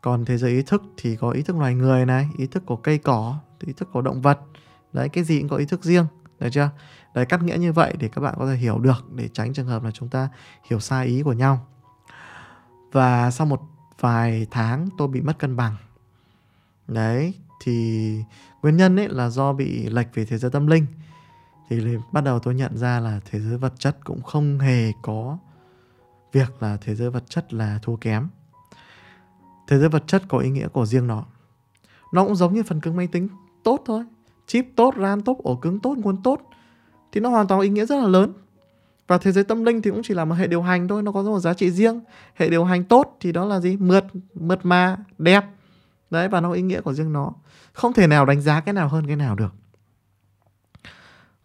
Còn 0.00 0.24
thế 0.24 0.38
giới 0.38 0.50
ý 0.50 0.62
thức 0.62 0.82
thì 0.96 1.16
có 1.16 1.30
ý 1.30 1.42
thức 1.42 1.56
loài 1.56 1.74
người 1.74 2.06
này, 2.06 2.28
ý 2.36 2.46
thức 2.46 2.62
của 2.66 2.76
cây 2.76 2.98
cỏ, 2.98 3.38
ý 3.60 3.72
thức 3.72 3.88
của 3.92 4.02
động 4.02 4.20
vật. 4.20 4.40
Đấy, 4.92 5.08
cái 5.08 5.24
gì 5.24 5.40
cũng 5.40 5.48
có 5.48 5.56
ý 5.56 5.66
thức 5.66 5.84
riêng, 5.84 6.06
được 6.40 6.48
chưa? 6.52 6.70
Đấy, 7.14 7.26
cắt 7.26 7.42
nghĩa 7.42 7.56
như 7.56 7.72
vậy 7.72 7.94
để 7.98 8.08
các 8.08 8.20
bạn 8.20 8.34
có 8.38 8.46
thể 8.46 8.54
hiểu 8.54 8.78
được 8.78 9.12
để 9.14 9.28
tránh 9.32 9.52
trường 9.52 9.66
hợp 9.66 9.82
là 9.82 9.90
chúng 9.90 10.08
ta 10.08 10.28
hiểu 10.70 10.80
sai 10.80 11.06
ý 11.06 11.22
của 11.22 11.32
nhau. 11.32 11.66
Và 12.92 13.30
sau 13.30 13.46
một 13.46 13.60
vài 14.00 14.46
tháng 14.50 14.88
tôi 14.98 15.08
bị 15.08 15.20
mất 15.20 15.38
cân 15.38 15.56
bằng. 15.56 15.76
Đấy, 16.88 17.34
thì 17.60 18.18
nguyên 18.62 18.76
nhân 18.76 18.96
ấy 18.96 19.08
là 19.08 19.28
do 19.28 19.52
bị 19.52 19.88
lệch 19.88 20.14
về 20.14 20.24
thế 20.24 20.38
giới 20.38 20.50
tâm 20.50 20.66
linh. 20.66 20.86
Thì 21.68 21.80
bắt 22.12 22.20
đầu 22.20 22.38
tôi 22.38 22.54
nhận 22.54 22.76
ra 22.76 23.00
là 23.00 23.20
thế 23.30 23.40
giới 23.40 23.58
vật 23.58 23.72
chất 23.78 23.96
cũng 24.04 24.22
không 24.22 24.58
hề 24.58 24.92
có 25.02 25.38
việc 26.32 26.62
là 26.62 26.76
thế 26.80 26.94
giới 26.94 27.10
vật 27.10 27.24
chất 27.28 27.54
là 27.54 27.78
thua 27.82 27.96
kém. 27.96 28.28
Thế 29.68 29.78
giới 29.78 29.88
vật 29.88 30.04
chất 30.06 30.22
có 30.28 30.38
ý 30.38 30.50
nghĩa 30.50 30.68
của 30.68 30.86
riêng 30.86 31.06
nó. 31.06 31.24
Nó 32.12 32.24
cũng 32.24 32.36
giống 32.36 32.54
như 32.54 32.62
phần 32.62 32.80
cứng 32.80 32.96
máy 32.96 33.06
tính, 33.06 33.28
tốt 33.64 33.82
thôi. 33.86 34.04
Chip 34.46 34.66
tốt, 34.76 34.94
ram 34.96 35.22
tốt, 35.22 35.38
ổ 35.42 35.56
cứng 35.56 35.80
tốt, 35.80 35.98
nguồn 35.98 36.22
tốt. 36.22 36.40
Thì 37.12 37.20
nó 37.20 37.28
hoàn 37.28 37.46
toàn 37.46 37.60
ý 37.60 37.68
nghĩa 37.68 37.86
rất 37.86 37.96
là 37.96 38.06
lớn. 38.06 38.32
Và 39.06 39.18
thế 39.18 39.32
giới 39.32 39.44
tâm 39.44 39.64
linh 39.64 39.82
thì 39.82 39.90
cũng 39.90 40.02
chỉ 40.04 40.14
là 40.14 40.24
một 40.24 40.34
hệ 40.34 40.46
điều 40.46 40.62
hành 40.62 40.88
thôi, 40.88 41.02
nó 41.02 41.12
có 41.12 41.22
một 41.22 41.38
giá 41.38 41.54
trị 41.54 41.70
riêng. 41.70 42.00
Hệ 42.34 42.48
điều 42.48 42.64
hành 42.64 42.84
tốt 42.84 43.16
thì 43.20 43.32
đó 43.32 43.44
là 43.44 43.60
gì? 43.60 43.76
Mượt 43.76 44.04
mượt 44.34 44.60
mà, 44.62 44.96
đẹp 45.18 45.44
đấy 46.10 46.28
và 46.28 46.40
nó 46.40 46.48
có 46.48 46.54
ý 46.54 46.62
nghĩa 46.62 46.80
của 46.80 46.92
riêng 46.92 47.12
nó. 47.12 47.32
Không 47.72 47.92
thể 47.92 48.06
nào 48.06 48.26
đánh 48.26 48.40
giá 48.40 48.60
cái 48.60 48.72
nào 48.72 48.88
hơn 48.88 49.06
cái 49.06 49.16
nào 49.16 49.34
được. 49.34 49.54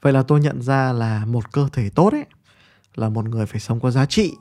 Vậy 0.01 0.13
là 0.13 0.23
tôi 0.23 0.39
nhận 0.39 0.61
ra 0.61 0.93
là 0.93 1.25
một 1.25 1.51
cơ 1.51 1.67
thể 1.73 1.89
tốt 1.89 2.13
ấy 2.13 2.25
là 2.95 3.09
một 3.09 3.25
người 3.25 3.45
phải 3.45 3.59
sống 3.59 3.79
có 3.79 3.91
giá 3.91 4.05
trị. 4.05 4.35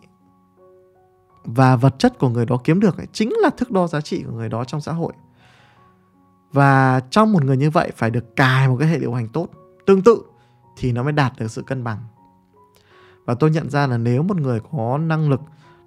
Và 1.44 1.76
vật 1.76 1.94
chất 1.98 2.18
của 2.18 2.28
người 2.28 2.46
đó 2.46 2.60
kiếm 2.64 2.80
được 2.80 2.98
ấy, 2.98 3.06
chính 3.12 3.32
là 3.42 3.50
thước 3.50 3.70
đo 3.70 3.86
giá 3.86 4.00
trị 4.00 4.22
của 4.26 4.32
người 4.32 4.48
đó 4.48 4.64
trong 4.64 4.80
xã 4.80 4.92
hội. 4.92 5.12
Và 6.52 7.00
trong 7.10 7.32
một 7.32 7.44
người 7.44 7.56
như 7.56 7.70
vậy 7.70 7.92
phải 7.96 8.10
được 8.10 8.36
cài 8.36 8.68
một 8.68 8.76
cái 8.80 8.88
hệ 8.88 8.98
điều 8.98 9.14
hành 9.14 9.28
tốt 9.28 9.48
tương 9.86 10.02
tự 10.02 10.22
thì 10.76 10.92
nó 10.92 11.02
mới 11.02 11.12
đạt 11.12 11.32
được 11.38 11.50
sự 11.50 11.62
cân 11.62 11.84
bằng. 11.84 11.98
Và 13.24 13.34
tôi 13.34 13.50
nhận 13.50 13.70
ra 13.70 13.86
là 13.86 13.98
nếu 13.98 14.22
một 14.22 14.36
người 14.36 14.60
có 14.72 14.98
năng 14.98 15.30
lực 15.30 15.40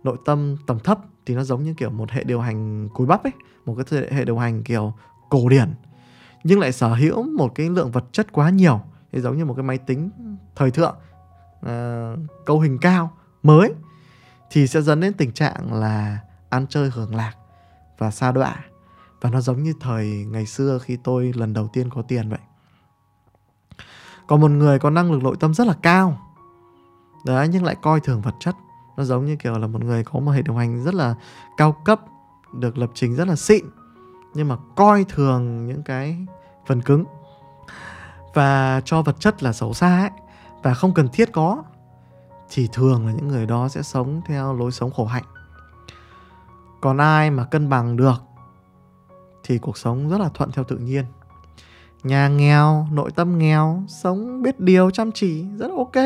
nội 0.03 0.17
tâm 0.25 0.57
tầm 0.67 0.79
thấp 0.79 0.99
thì 1.25 1.35
nó 1.35 1.43
giống 1.43 1.63
như 1.63 1.73
kiểu 1.73 1.89
một 1.89 2.11
hệ 2.11 2.23
điều 2.23 2.41
hành 2.41 2.89
cúi 2.89 3.07
bắp 3.07 3.23
ấy 3.23 3.33
một 3.65 3.77
cái 3.89 4.01
hệ 4.11 4.25
điều 4.25 4.37
hành 4.37 4.63
kiểu 4.63 4.93
cổ 5.29 5.49
điển 5.49 5.73
nhưng 6.43 6.59
lại 6.59 6.71
sở 6.71 6.93
hữu 6.93 7.23
một 7.23 7.51
cái 7.55 7.69
lượng 7.69 7.91
vật 7.91 8.05
chất 8.11 8.31
quá 8.31 8.49
nhiều 8.49 8.81
thì 9.11 9.21
giống 9.21 9.37
như 9.37 9.45
một 9.45 9.53
cái 9.53 9.63
máy 9.63 9.77
tính 9.77 10.09
thời 10.55 10.71
thượng 10.71 10.95
ờ, 11.61 12.13
uh, 12.13 12.45
câu 12.45 12.59
hình 12.59 12.77
cao 12.81 13.11
mới 13.43 13.73
thì 14.49 14.67
sẽ 14.67 14.81
dẫn 14.81 14.99
đến 14.99 15.13
tình 15.13 15.31
trạng 15.31 15.73
là 15.73 16.19
ăn 16.49 16.67
chơi 16.69 16.89
hưởng 16.89 17.15
lạc 17.15 17.33
và 17.97 18.11
xa 18.11 18.31
đọa. 18.31 18.55
Và 19.21 19.29
nó 19.29 19.41
giống 19.41 19.63
như 19.63 19.73
thời 19.79 20.07
ngày 20.07 20.45
xưa 20.45 20.79
khi 20.79 20.97
tôi 21.03 21.31
lần 21.35 21.53
đầu 21.53 21.67
tiên 21.73 21.89
có 21.89 22.01
tiền 22.01 22.29
vậy. 22.29 22.39
Còn 24.27 24.41
một 24.41 24.51
người 24.51 24.79
có 24.79 24.89
năng 24.89 25.11
lực 25.11 25.23
nội 25.23 25.35
tâm 25.39 25.53
rất 25.53 25.67
là 25.67 25.73
cao 25.81 26.19
đấy 27.25 27.47
nhưng 27.47 27.63
lại 27.63 27.75
coi 27.81 27.99
thường 27.99 28.21
vật 28.21 28.35
chất 28.39 28.55
nó 28.97 29.03
giống 29.03 29.25
như 29.25 29.35
kiểu 29.35 29.57
là 29.57 29.67
một 29.67 29.83
người 29.83 30.03
có 30.03 30.19
một 30.19 30.31
hệ 30.31 30.41
điều 30.41 30.55
hành 30.55 30.83
rất 30.83 30.93
là 30.93 31.15
cao 31.57 31.71
cấp, 31.71 32.01
được 32.53 32.77
lập 32.77 32.89
trình 32.93 33.15
rất 33.15 33.27
là 33.27 33.35
xịn, 33.35 33.65
nhưng 34.33 34.47
mà 34.47 34.55
coi 34.75 35.03
thường 35.03 35.67
những 35.67 35.83
cái 35.83 36.17
phần 36.65 36.81
cứng 36.81 37.05
và 38.33 38.81
cho 38.85 39.01
vật 39.01 39.19
chất 39.19 39.43
là 39.43 39.53
xấu 39.53 39.73
xa 39.73 39.99
ấy, 39.99 40.09
và 40.63 40.73
không 40.73 40.93
cần 40.93 41.09
thiết 41.13 41.31
có, 41.31 41.63
thì 42.49 42.69
thường 42.73 43.07
là 43.07 43.13
những 43.13 43.27
người 43.27 43.45
đó 43.45 43.67
sẽ 43.67 43.81
sống 43.81 44.21
theo 44.25 44.53
lối 44.53 44.71
sống 44.71 44.91
khổ 44.91 45.05
hạnh. 45.05 45.23
Còn 46.81 46.97
ai 46.97 47.31
mà 47.31 47.45
cân 47.45 47.69
bằng 47.69 47.97
được, 47.97 48.21
thì 49.43 49.57
cuộc 49.57 49.77
sống 49.77 50.09
rất 50.09 50.17
là 50.17 50.29
thuận 50.33 50.51
theo 50.51 50.63
tự 50.63 50.77
nhiên. 50.77 51.05
Nhà 52.03 52.27
nghèo, 52.27 52.87
nội 52.91 53.11
tâm 53.11 53.37
nghèo, 53.37 53.83
sống 53.87 54.41
biết 54.41 54.59
điều, 54.59 54.89
chăm 54.89 55.11
chỉ, 55.11 55.45
rất 55.57 55.71
ok 55.77 56.03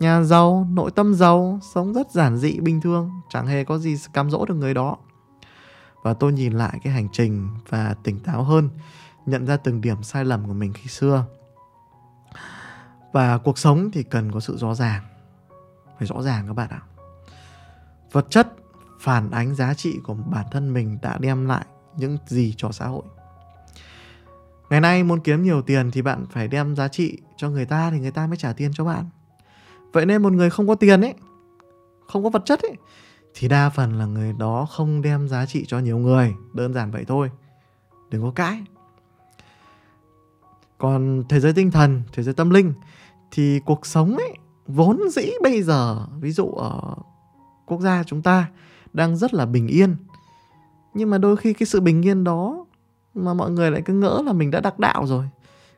nhà 0.00 0.22
giàu, 0.22 0.66
nội 0.70 0.90
tâm 0.90 1.14
giàu, 1.14 1.58
sống 1.74 1.92
rất 1.92 2.10
giản 2.10 2.36
dị, 2.36 2.60
bình 2.60 2.80
thường, 2.80 3.10
chẳng 3.28 3.46
hề 3.46 3.64
có 3.64 3.78
gì 3.78 3.96
cám 4.12 4.30
dỗ 4.30 4.44
được 4.44 4.54
người 4.54 4.74
đó. 4.74 4.96
Và 6.02 6.14
tôi 6.14 6.32
nhìn 6.32 6.52
lại 6.52 6.78
cái 6.82 6.92
hành 6.92 7.08
trình 7.12 7.48
và 7.68 7.94
tỉnh 8.02 8.20
táo 8.20 8.42
hơn, 8.42 8.68
nhận 9.26 9.46
ra 9.46 9.56
từng 9.56 9.80
điểm 9.80 10.02
sai 10.02 10.24
lầm 10.24 10.46
của 10.46 10.52
mình 10.52 10.72
khi 10.72 10.88
xưa. 10.88 11.24
Và 13.12 13.38
cuộc 13.38 13.58
sống 13.58 13.90
thì 13.92 14.02
cần 14.02 14.32
có 14.32 14.40
sự 14.40 14.56
rõ 14.56 14.74
ràng. 14.74 15.02
Phải 15.98 16.06
rõ 16.08 16.22
ràng 16.22 16.46
các 16.46 16.52
bạn 16.52 16.70
ạ. 16.70 16.82
Vật 18.12 18.26
chất 18.30 18.48
phản 19.00 19.30
ánh 19.30 19.54
giá 19.54 19.74
trị 19.74 19.98
của 20.04 20.14
bản 20.14 20.46
thân 20.50 20.72
mình 20.72 20.98
đã 21.02 21.18
đem 21.18 21.46
lại 21.46 21.64
những 21.96 22.18
gì 22.26 22.54
cho 22.56 22.72
xã 22.72 22.86
hội. 22.86 23.02
Ngày 24.70 24.80
nay 24.80 25.02
muốn 25.02 25.20
kiếm 25.20 25.42
nhiều 25.42 25.62
tiền 25.62 25.90
thì 25.90 26.02
bạn 26.02 26.26
phải 26.30 26.48
đem 26.48 26.76
giá 26.76 26.88
trị 26.88 27.18
cho 27.36 27.50
người 27.50 27.66
ta 27.66 27.90
thì 27.90 27.98
người 27.98 28.10
ta 28.10 28.26
mới 28.26 28.36
trả 28.36 28.52
tiền 28.52 28.70
cho 28.74 28.84
bạn 28.84 29.04
vậy 29.94 30.06
nên 30.06 30.22
một 30.22 30.32
người 30.32 30.50
không 30.50 30.68
có 30.68 30.74
tiền 30.74 31.00
ấy, 31.00 31.14
không 32.06 32.24
có 32.24 32.30
vật 32.30 32.42
chất 32.44 32.62
ấy, 32.62 32.76
thì 33.34 33.48
đa 33.48 33.70
phần 33.70 33.98
là 33.98 34.06
người 34.06 34.32
đó 34.32 34.66
không 34.70 35.02
đem 35.02 35.28
giá 35.28 35.46
trị 35.46 35.64
cho 35.66 35.78
nhiều 35.78 35.98
người. 35.98 36.34
Đơn 36.54 36.74
giản 36.74 36.90
vậy 36.90 37.04
thôi, 37.08 37.30
đừng 38.10 38.22
có 38.22 38.30
cãi. 38.30 38.64
Còn 40.78 41.22
thế 41.28 41.40
giới 41.40 41.52
tinh 41.52 41.70
thần, 41.70 42.02
thế 42.12 42.22
giới 42.22 42.34
tâm 42.34 42.50
linh, 42.50 42.72
thì 43.30 43.60
cuộc 43.64 43.86
sống 43.86 44.16
ấy, 44.16 44.36
vốn 44.66 45.00
dĩ 45.12 45.30
bây 45.42 45.62
giờ, 45.62 46.06
ví 46.20 46.32
dụ 46.32 46.50
ở 46.50 46.94
quốc 47.66 47.80
gia 47.80 48.02
chúng 48.02 48.22
ta, 48.22 48.50
đang 48.92 49.16
rất 49.16 49.34
là 49.34 49.46
bình 49.46 49.66
yên. 49.66 49.96
Nhưng 50.94 51.10
mà 51.10 51.18
đôi 51.18 51.36
khi 51.36 51.52
cái 51.52 51.66
sự 51.66 51.80
bình 51.80 52.06
yên 52.06 52.24
đó 52.24 52.66
mà 53.14 53.34
mọi 53.34 53.50
người 53.50 53.70
lại 53.70 53.82
cứ 53.84 53.94
ngỡ 53.94 54.22
là 54.26 54.32
mình 54.32 54.50
đã 54.50 54.60
đắc 54.60 54.78
đạo 54.78 55.06
rồi, 55.06 55.28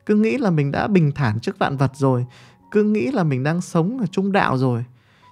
cứ 0.06 0.14
nghĩ 0.14 0.38
là 0.38 0.50
mình 0.50 0.72
đã 0.72 0.86
bình 0.86 1.12
thản 1.14 1.40
trước 1.40 1.58
vạn 1.58 1.76
vật 1.76 1.96
rồi 1.96 2.26
cứ 2.70 2.82
nghĩ 2.82 3.10
là 3.10 3.24
mình 3.24 3.42
đang 3.42 3.60
sống 3.60 3.98
ở 3.98 4.06
trung 4.06 4.32
đạo 4.32 4.58
rồi. 4.58 4.84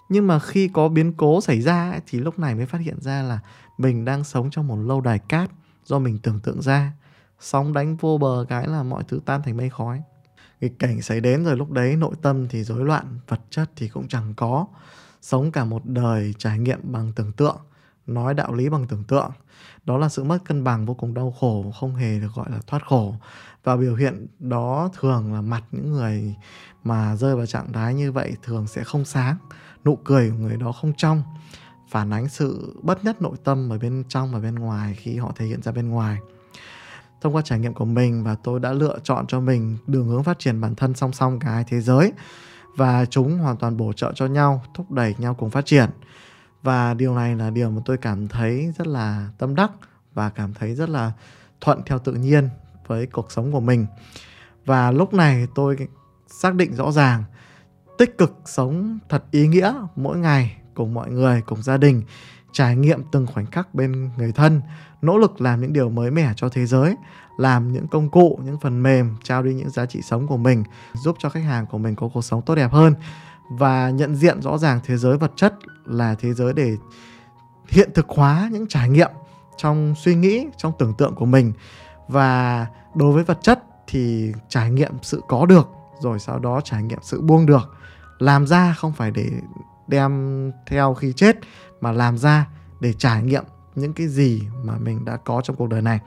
Nhưng 0.08 0.26
mà 0.26 0.38
khi 0.38 0.68
có 0.68 0.88
biến 0.88 1.12
cố 1.12 1.40
xảy 1.40 1.60
ra 1.60 1.90
ấy, 1.90 2.00
thì 2.06 2.20
lúc 2.20 2.38
này 2.38 2.54
mới 2.54 2.66
phát 2.66 2.80
hiện 2.80 3.00
ra 3.00 3.22
là 3.22 3.38
mình 3.78 4.04
đang 4.04 4.24
sống 4.24 4.50
trong 4.50 4.68
một 4.68 4.76
lâu 4.76 5.00
đài 5.00 5.18
cát 5.18 5.50
do 5.84 5.98
mình 5.98 6.18
tưởng 6.18 6.40
tượng 6.40 6.62
ra. 6.62 6.92
Sóng 7.40 7.72
đánh 7.72 7.96
vô 7.96 8.18
bờ 8.18 8.46
cái 8.48 8.66
là 8.68 8.82
mọi 8.82 9.04
thứ 9.08 9.20
tan 9.24 9.42
thành 9.42 9.56
mây 9.56 9.70
khói. 9.70 10.02
Nghịch 10.60 10.78
cảnh 10.78 11.02
xảy 11.02 11.20
đến 11.20 11.44
rồi 11.44 11.56
lúc 11.56 11.70
đấy 11.70 11.96
nội 11.96 12.14
tâm 12.22 12.48
thì 12.48 12.64
rối 12.64 12.84
loạn 12.84 13.18
vật 13.28 13.40
chất 13.50 13.70
thì 13.76 13.88
cũng 13.88 14.08
chẳng 14.08 14.34
có. 14.36 14.66
Sống 15.22 15.52
cả 15.52 15.64
một 15.64 15.86
đời 15.86 16.34
trải 16.38 16.58
nghiệm 16.58 16.80
bằng 16.82 17.12
tưởng 17.16 17.32
tượng 17.32 17.56
nói 18.06 18.34
đạo 18.34 18.54
lý 18.54 18.68
bằng 18.68 18.86
tưởng 18.86 19.04
tượng. 19.04 19.30
Đó 19.84 19.98
là 19.98 20.08
sự 20.08 20.24
mất 20.24 20.38
cân 20.44 20.64
bằng, 20.64 20.86
vô 20.86 20.94
cùng 20.94 21.14
đau 21.14 21.34
khổ, 21.40 21.72
không 21.80 21.94
hề 21.94 22.20
được 22.20 22.28
gọi 22.34 22.50
là 22.50 22.58
thoát 22.66 22.86
khổ. 22.86 23.14
Và 23.64 23.76
biểu 23.76 23.94
hiện 23.94 24.26
đó 24.38 24.90
thường 25.00 25.34
là 25.34 25.40
mặt 25.40 25.62
những 25.72 25.92
người 25.92 26.34
mà 26.84 27.16
rơi 27.16 27.36
vào 27.36 27.46
trạng 27.46 27.72
thái 27.72 27.94
như 27.94 28.12
vậy 28.12 28.36
thường 28.42 28.66
sẽ 28.66 28.84
không 28.84 29.04
sáng. 29.04 29.36
Nụ 29.84 29.96
cười 29.96 30.30
của 30.30 30.36
người 30.36 30.56
đó 30.56 30.72
không 30.72 30.92
trong. 30.96 31.22
Phản 31.90 32.10
ánh 32.10 32.28
sự 32.28 32.76
bất 32.82 33.04
nhất 33.04 33.22
nội 33.22 33.36
tâm 33.44 33.72
ở 33.72 33.78
bên 33.78 34.04
trong 34.08 34.32
và 34.32 34.38
bên 34.38 34.54
ngoài 34.54 34.94
khi 34.94 35.16
họ 35.16 35.32
thể 35.36 35.46
hiện 35.46 35.62
ra 35.62 35.72
bên 35.72 35.88
ngoài. 35.88 36.18
Thông 37.20 37.34
qua 37.34 37.42
trải 37.42 37.58
nghiệm 37.58 37.74
của 37.74 37.84
mình 37.84 38.24
và 38.24 38.36
tôi 38.44 38.60
đã 38.60 38.72
lựa 38.72 38.98
chọn 39.02 39.26
cho 39.26 39.40
mình 39.40 39.78
đường 39.86 40.08
hướng 40.08 40.22
phát 40.22 40.38
triển 40.38 40.60
bản 40.60 40.74
thân 40.74 40.94
song 40.94 41.12
song 41.12 41.38
cả 41.38 41.50
hai 41.50 41.64
thế 41.68 41.80
giới. 41.80 42.12
Và 42.76 43.04
chúng 43.04 43.38
hoàn 43.38 43.56
toàn 43.56 43.76
bổ 43.76 43.92
trợ 43.92 44.12
cho 44.14 44.26
nhau, 44.26 44.62
thúc 44.74 44.90
đẩy 44.90 45.14
nhau 45.18 45.34
cùng 45.34 45.50
phát 45.50 45.66
triển 45.66 45.90
và 46.64 46.94
điều 46.94 47.14
này 47.14 47.36
là 47.36 47.50
điều 47.50 47.70
mà 47.70 47.82
tôi 47.84 47.96
cảm 47.96 48.28
thấy 48.28 48.72
rất 48.78 48.86
là 48.86 49.28
tâm 49.38 49.54
đắc 49.54 49.70
và 50.14 50.30
cảm 50.30 50.54
thấy 50.54 50.74
rất 50.74 50.88
là 50.88 51.12
thuận 51.60 51.82
theo 51.86 51.98
tự 51.98 52.12
nhiên 52.12 52.48
với 52.86 53.06
cuộc 53.06 53.32
sống 53.32 53.52
của 53.52 53.60
mình. 53.60 53.86
Và 54.64 54.90
lúc 54.90 55.14
này 55.14 55.46
tôi 55.54 55.76
xác 56.26 56.54
định 56.54 56.74
rõ 56.74 56.92
ràng, 56.92 57.24
tích 57.98 58.18
cực 58.18 58.32
sống 58.44 58.98
thật 59.08 59.24
ý 59.30 59.46
nghĩa 59.46 59.74
mỗi 59.96 60.18
ngày 60.18 60.56
cùng 60.74 60.94
mọi 60.94 61.10
người, 61.10 61.42
cùng 61.46 61.62
gia 61.62 61.76
đình, 61.76 62.02
trải 62.52 62.76
nghiệm 62.76 63.02
từng 63.12 63.26
khoảnh 63.26 63.46
khắc 63.46 63.74
bên 63.74 64.10
người 64.16 64.32
thân, 64.32 64.60
nỗ 65.02 65.18
lực 65.18 65.40
làm 65.40 65.60
những 65.60 65.72
điều 65.72 65.90
mới 65.90 66.10
mẻ 66.10 66.32
cho 66.36 66.48
thế 66.48 66.66
giới, 66.66 66.96
làm 67.38 67.72
những 67.72 67.88
công 67.88 68.10
cụ, 68.10 68.40
những 68.44 68.60
phần 68.60 68.82
mềm, 68.82 69.16
trao 69.22 69.42
đi 69.42 69.54
những 69.54 69.70
giá 69.70 69.86
trị 69.86 70.00
sống 70.02 70.26
của 70.26 70.36
mình, 70.36 70.64
giúp 70.94 71.16
cho 71.18 71.28
khách 71.28 71.44
hàng 71.44 71.66
của 71.66 71.78
mình 71.78 71.94
có 71.94 72.08
cuộc 72.14 72.24
sống 72.24 72.42
tốt 72.42 72.54
đẹp 72.54 72.72
hơn 72.72 72.94
và 73.50 73.90
nhận 73.90 74.16
diện 74.16 74.42
rõ 74.42 74.58
ràng 74.58 74.80
thế 74.84 74.96
giới 74.96 75.16
vật 75.18 75.32
chất 75.36 75.54
là 75.84 76.14
thế 76.14 76.34
giới 76.34 76.52
để 76.52 76.76
hiện 77.68 77.90
thực 77.94 78.08
hóa 78.08 78.48
những 78.52 78.66
trải 78.68 78.88
nghiệm 78.88 79.10
trong 79.56 79.94
suy 79.96 80.14
nghĩ, 80.14 80.46
trong 80.56 80.72
tưởng 80.78 80.94
tượng 80.94 81.14
của 81.14 81.26
mình. 81.26 81.52
Và 82.08 82.66
đối 82.94 83.12
với 83.12 83.24
vật 83.24 83.38
chất 83.42 83.62
thì 83.86 84.32
trải 84.48 84.70
nghiệm 84.70 84.92
sự 85.02 85.20
có 85.28 85.46
được, 85.46 85.68
rồi 86.00 86.18
sau 86.18 86.38
đó 86.38 86.60
trải 86.64 86.82
nghiệm 86.82 86.98
sự 87.02 87.20
buông 87.20 87.46
được. 87.46 87.76
Làm 88.18 88.46
ra 88.46 88.74
không 88.78 88.92
phải 88.92 89.10
để 89.10 89.30
đem 89.86 90.52
theo 90.66 90.94
khi 90.94 91.12
chết, 91.12 91.36
mà 91.80 91.92
làm 91.92 92.18
ra 92.18 92.48
để 92.80 92.92
trải 92.92 93.22
nghiệm 93.22 93.44
những 93.74 93.92
cái 93.92 94.08
gì 94.08 94.42
mà 94.64 94.78
mình 94.78 95.04
đã 95.04 95.16
có 95.16 95.40
trong 95.44 95.56
cuộc 95.56 95.68
đời 95.68 95.82
này. 95.82 96.00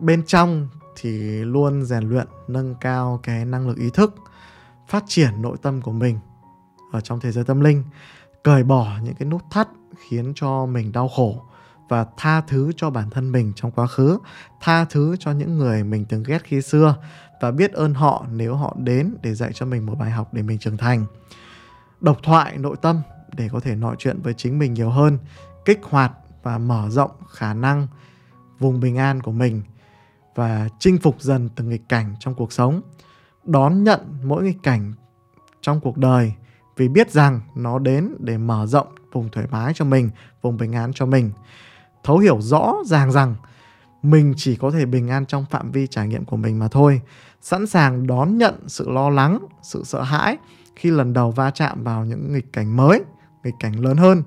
Bên 0.00 0.22
trong 0.26 0.68
thì 0.96 1.10
luôn 1.44 1.84
rèn 1.84 2.08
luyện, 2.08 2.26
nâng 2.48 2.74
cao 2.80 3.20
cái 3.22 3.44
năng 3.44 3.68
lực 3.68 3.76
ý 3.76 3.90
thức, 3.90 4.14
phát 4.88 5.04
triển 5.06 5.42
nội 5.42 5.56
tâm 5.62 5.82
của 5.82 5.92
mình 5.92 6.18
ở 6.94 7.00
trong 7.00 7.20
thế 7.20 7.32
giới 7.32 7.44
tâm 7.44 7.60
linh, 7.60 7.84
cởi 8.42 8.64
bỏ 8.64 8.98
những 9.02 9.14
cái 9.14 9.28
nút 9.28 9.42
thắt 9.50 9.68
khiến 9.98 10.32
cho 10.34 10.66
mình 10.66 10.92
đau 10.92 11.08
khổ 11.08 11.42
và 11.88 12.06
tha 12.16 12.40
thứ 12.40 12.72
cho 12.76 12.90
bản 12.90 13.10
thân 13.10 13.32
mình 13.32 13.52
trong 13.56 13.70
quá 13.70 13.86
khứ, 13.86 14.18
tha 14.60 14.84
thứ 14.84 15.16
cho 15.20 15.32
những 15.32 15.58
người 15.58 15.84
mình 15.84 16.04
từng 16.08 16.22
ghét 16.22 16.44
khi 16.44 16.62
xưa 16.62 16.96
và 17.40 17.50
biết 17.50 17.72
ơn 17.72 17.94
họ 17.94 18.26
nếu 18.30 18.54
họ 18.54 18.76
đến 18.78 19.14
để 19.22 19.34
dạy 19.34 19.50
cho 19.54 19.66
mình 19.66 19.86
một 19.86 19.94
bài 19.98 20.10
học 20.10 20.34
để 20.34 20.42
mình 20.42 20.58
trưởng 20.58 20.76
thành. 20.76 21.06
Độc 22.00 22.18
thoại 22.22 22.58
nội 22.58 22.76
tâm 22.82 23.00
để 23.36 23.48
có 23.52 23.60
thể 23.60 23.74
nói 23.74 23.96
chuyện 23.98 24.22
với 24.22 24.34
chính 24.34 24.58
mình 24.58 24.74
nhiều 24.74 24.90
hơn, 24.90 25.18
kích 25.64 25.80
hoạt 25.82 26.12
và 26.42 26.58
mở 26.58 26.88
rộng 26.90 27.10
khả 27.30 27.54
năng 27.54 27.86
vùng 28.58 28.80
bình 28.80 28.96
an 28.96 29.22
của 29.22 29.32
mình 29.32 29.62
và 30.34 30.68
chinh 30.78 30.98
phục 30.98 31.22
dần 31.22 31.48
từng 31.56 31.68
nghịch 31.68 31.88
cảnh 31.88 32.14
trong 32.20 32.34
cuộc 32.34 32.52
sống. 32.52 32.80
Đón 33.44 33.84
nhận 33.84 34.00
mỗi 34.24 34.44
nghịch 34.44 34.62
cảnh 34.62 34.92
trong 35.60 35.80
cuộc 35.80 35.96
đời 35.96 36.32
vì 36.76 36.88
biết 36.88 37.10
rằng 37.10 37.40
nó 37.54 37.78
đến 37.78 38.14
để 38.18 38.38
mở 38.38 38.66
rộng 38.66 38.86
vùng 39.12 39.28
thoải 39.28 39.46
mái 39.50 39.72
cho 39.74 39.84
mình, 39.84 40.10
vùng 40.42 40.56
bình 40.56 40.72
an 40.72 40.92
cho 40.94 41.06
mình. 41.06 41.30
Thấu 42.04 42.18
hiểu 42.18 42.40
rõ 42.40 42.74
ràng 42.86 43.12
rằng 43.12 43.34
mình 44.02 44.34
chỉ 44.36 44.56
có 44.56 44.70
thể 44.70 44.86
bình 44.86 45.08
an 45.08 45.26
trong 45.26 45.44
phạm 45.50 45.70
vi 45.70 45.86
trải 45.86 46.08
nghiệm 46.08 46.24
của 46.24 46.36
mình 46.36 46.58
mà 46.58 46.68
thôi. 46.68 47.00
Sẵn 47.40 47.66
sàng 47.66 48.06
đón 48.06 48.38
nhận 48.38 48.54
sự 48.66 48.90
lo 48.90 49.10
lắng, 49.10 49.38
sự 49.62 49.84
sợ 49.84 50.02
hãi 50.02 50.36
khi 50.76 50.90
lần 50.90 51.12
đầu 51.12 51.30
va 51.30 51.50
chạm 51.50 51.84
vào 51.84 52.04
những 52.04 52.32
nghịch 52.32 52.52
cảnh 52.52 52.76
mới, 52.76 53.02
nghịch 53.44 53.54
cảnh 53.60 53.80
lớn 53.80 53.96
hơn. 53.96 54.22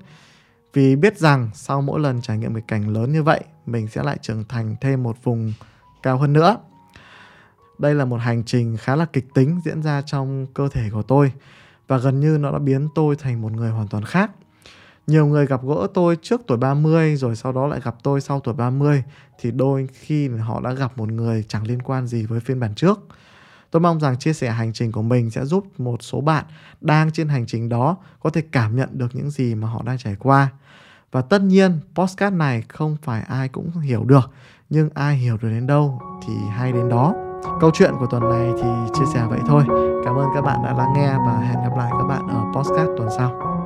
Vì 0.72 0.96
biết 0.96 1.18
rằng 1.18 1.50
sau 1.54 1.82
mỗi 1.82 2.00
lần 2.00 2.20
trải 2.20 2.38
nghiệm 2.38 2.54
nghịch 2.54 2.68
cảnh 2.68 2.88
lớn 2.88 3.12
như 3.12 3.22
vậy, 3.22 3.44
mình 3.66 3.88
sẽ 3.88 4.02
lại 4.02 4.18
trưởng 4.22 4.44
thành 4.48 4.76
thêm 4.80 5.02
một 5.02 5.24
vùng 5.24 5.52
cao 6.02 6.18
hơn 6.18 6.32
nữa. 6.32 6.56
Đây 7.78 7.94
là 7.94 8.04
một 8.04 8.16
hành 8.16 8.44
trình 8.44 8.76
khá 8.76 8.96
là 8.96 9.04
kịch 9.04 9.34
tính 9.34 9.60
diễn 9.64 9.82
ra 9.82 10.02
trong 10.02 10.46
cơ 10.54 10.68
thể 10.68 10.90
của 10.92 11.02
tôi 11.02 11.32
và 11.88 11.98
gần 11.98 12.20
như 12.20 12.38
nó 12.38 12.52
đã 12.52 12.58
biến 12.58 12.88
tôi 12.94 13.16
thành 13.16 13.42
một 13.42 13.52
người 13.52 13.70
hoàn 13.70 13.88
toàn 13.88 14.04
khác. 14.04 14.30
Nhiều 15.06 15.26
người 15.26 15.46
gặp 15.46 15.60
gỡ 15.64 15.86
tôi 15.94 16.16
trước 16.22 16.40
tuổi 16.46 16.58
30 16.58 17.16
rồi 17.16 17.36
sau 17.36 17.52
đó 17.52 17.66
lại 17.66 17.80
gặp 17.84 17.96
tôi 18.02 18.20
sau 18.20 18.40
tuổi 18.40 18.54
30 18.54 19.02
thì 19.40 19.50
đôi 19.50 19.88
khi 19.92 20.28
họ 20.28 20.60
đã 20.60 20.72
gặp 20.72 20.98
một 20.98 21.08
người 21.08 21.44
chẳng 21.48 21.66
liên 21.66 21.82
quan 21.82 22.06
gì 22.06 22.26
với 22.26 22.40
phiên 22.40 22.60
bản 22.60 22.74
trước. 22.74 23.00
Tôi 23.70 23.80
mong 23.80 24.00
rằng 24.00 24.18
chia 24.18 24.32
sẻ 24.32 24.50
hành 24.50 24.72
trình 24.72 24.92
của 24.92 25.02
mình 25.02 25.30
sẽ 25.30 25.44
giúp 25.44 25.80
một 25.80 26.02
số 26.02 26.20
bạn 26.20 26.44
đang 26.80 27.12
trên 27.12 27.28
hành 27.28 27.46
trình 27.46 27.68
đó 27.68 27.96
có 28.20 28.30
thể 28.30 28.42
cảm 28.52 28.76
nhận 28.76 28.88
được 28.92 29.14
những 29.14 29.30
gì 29.30 29.54
mà 29.54 29.68
họ 29.68 29.82
đang 29.86 29.98
trải 29.98 30.16
qua. 30.18 30.48
Và 31.12 31.22
tất 31.22 31.42
nhiên, 31.42 31.80
postcard 31.94 32.36
này 32.36 32.62
không 32.68 32.96
phải 33.02 33.22
ai 33.28 33.48
cũng 33.48 33.70
hiểu 33.70 34.04
được, 34.04 34.30
nhưng 34.70 34.90
ai 34.94 35.16
hiểu 35.16 35.38
được 35.42 35.48
đến 35.48 35.66
đâu 35.66 36.00
thì 36.26 36.34
hay 36.56 36.72
đến 36.72 36.88
đó. 36.88 37.14
Câu 37.60 37.70
chuyện 37.74 37.92
của 37.98 38.06
tuần 38.10 38.22
này 38.22 38.52
thì 38.62 38.68
chia 38.94 39.04
sẻ 39.14 39.26
vậy 39.30 39.40
thôi. 39.46 39.87
Cảm 40.08 40.18
ơn 40.18 40.28
các 40.34 40.40
bạn 40.40 40.62
đã 40.62 40.72
lắng 40.72 40.92
nghe 40.96 41.08
và 41.26 41.38
hẹn 41.38 41.62
gặp 41.62 41.76
lại 41.76 41.90
các 41.98 42.04
bạn 42.08 42.26
ở 42.28 42.44
podcast 42.54 42.88
tuần 42.96 43.08
sau. 43.16 43.57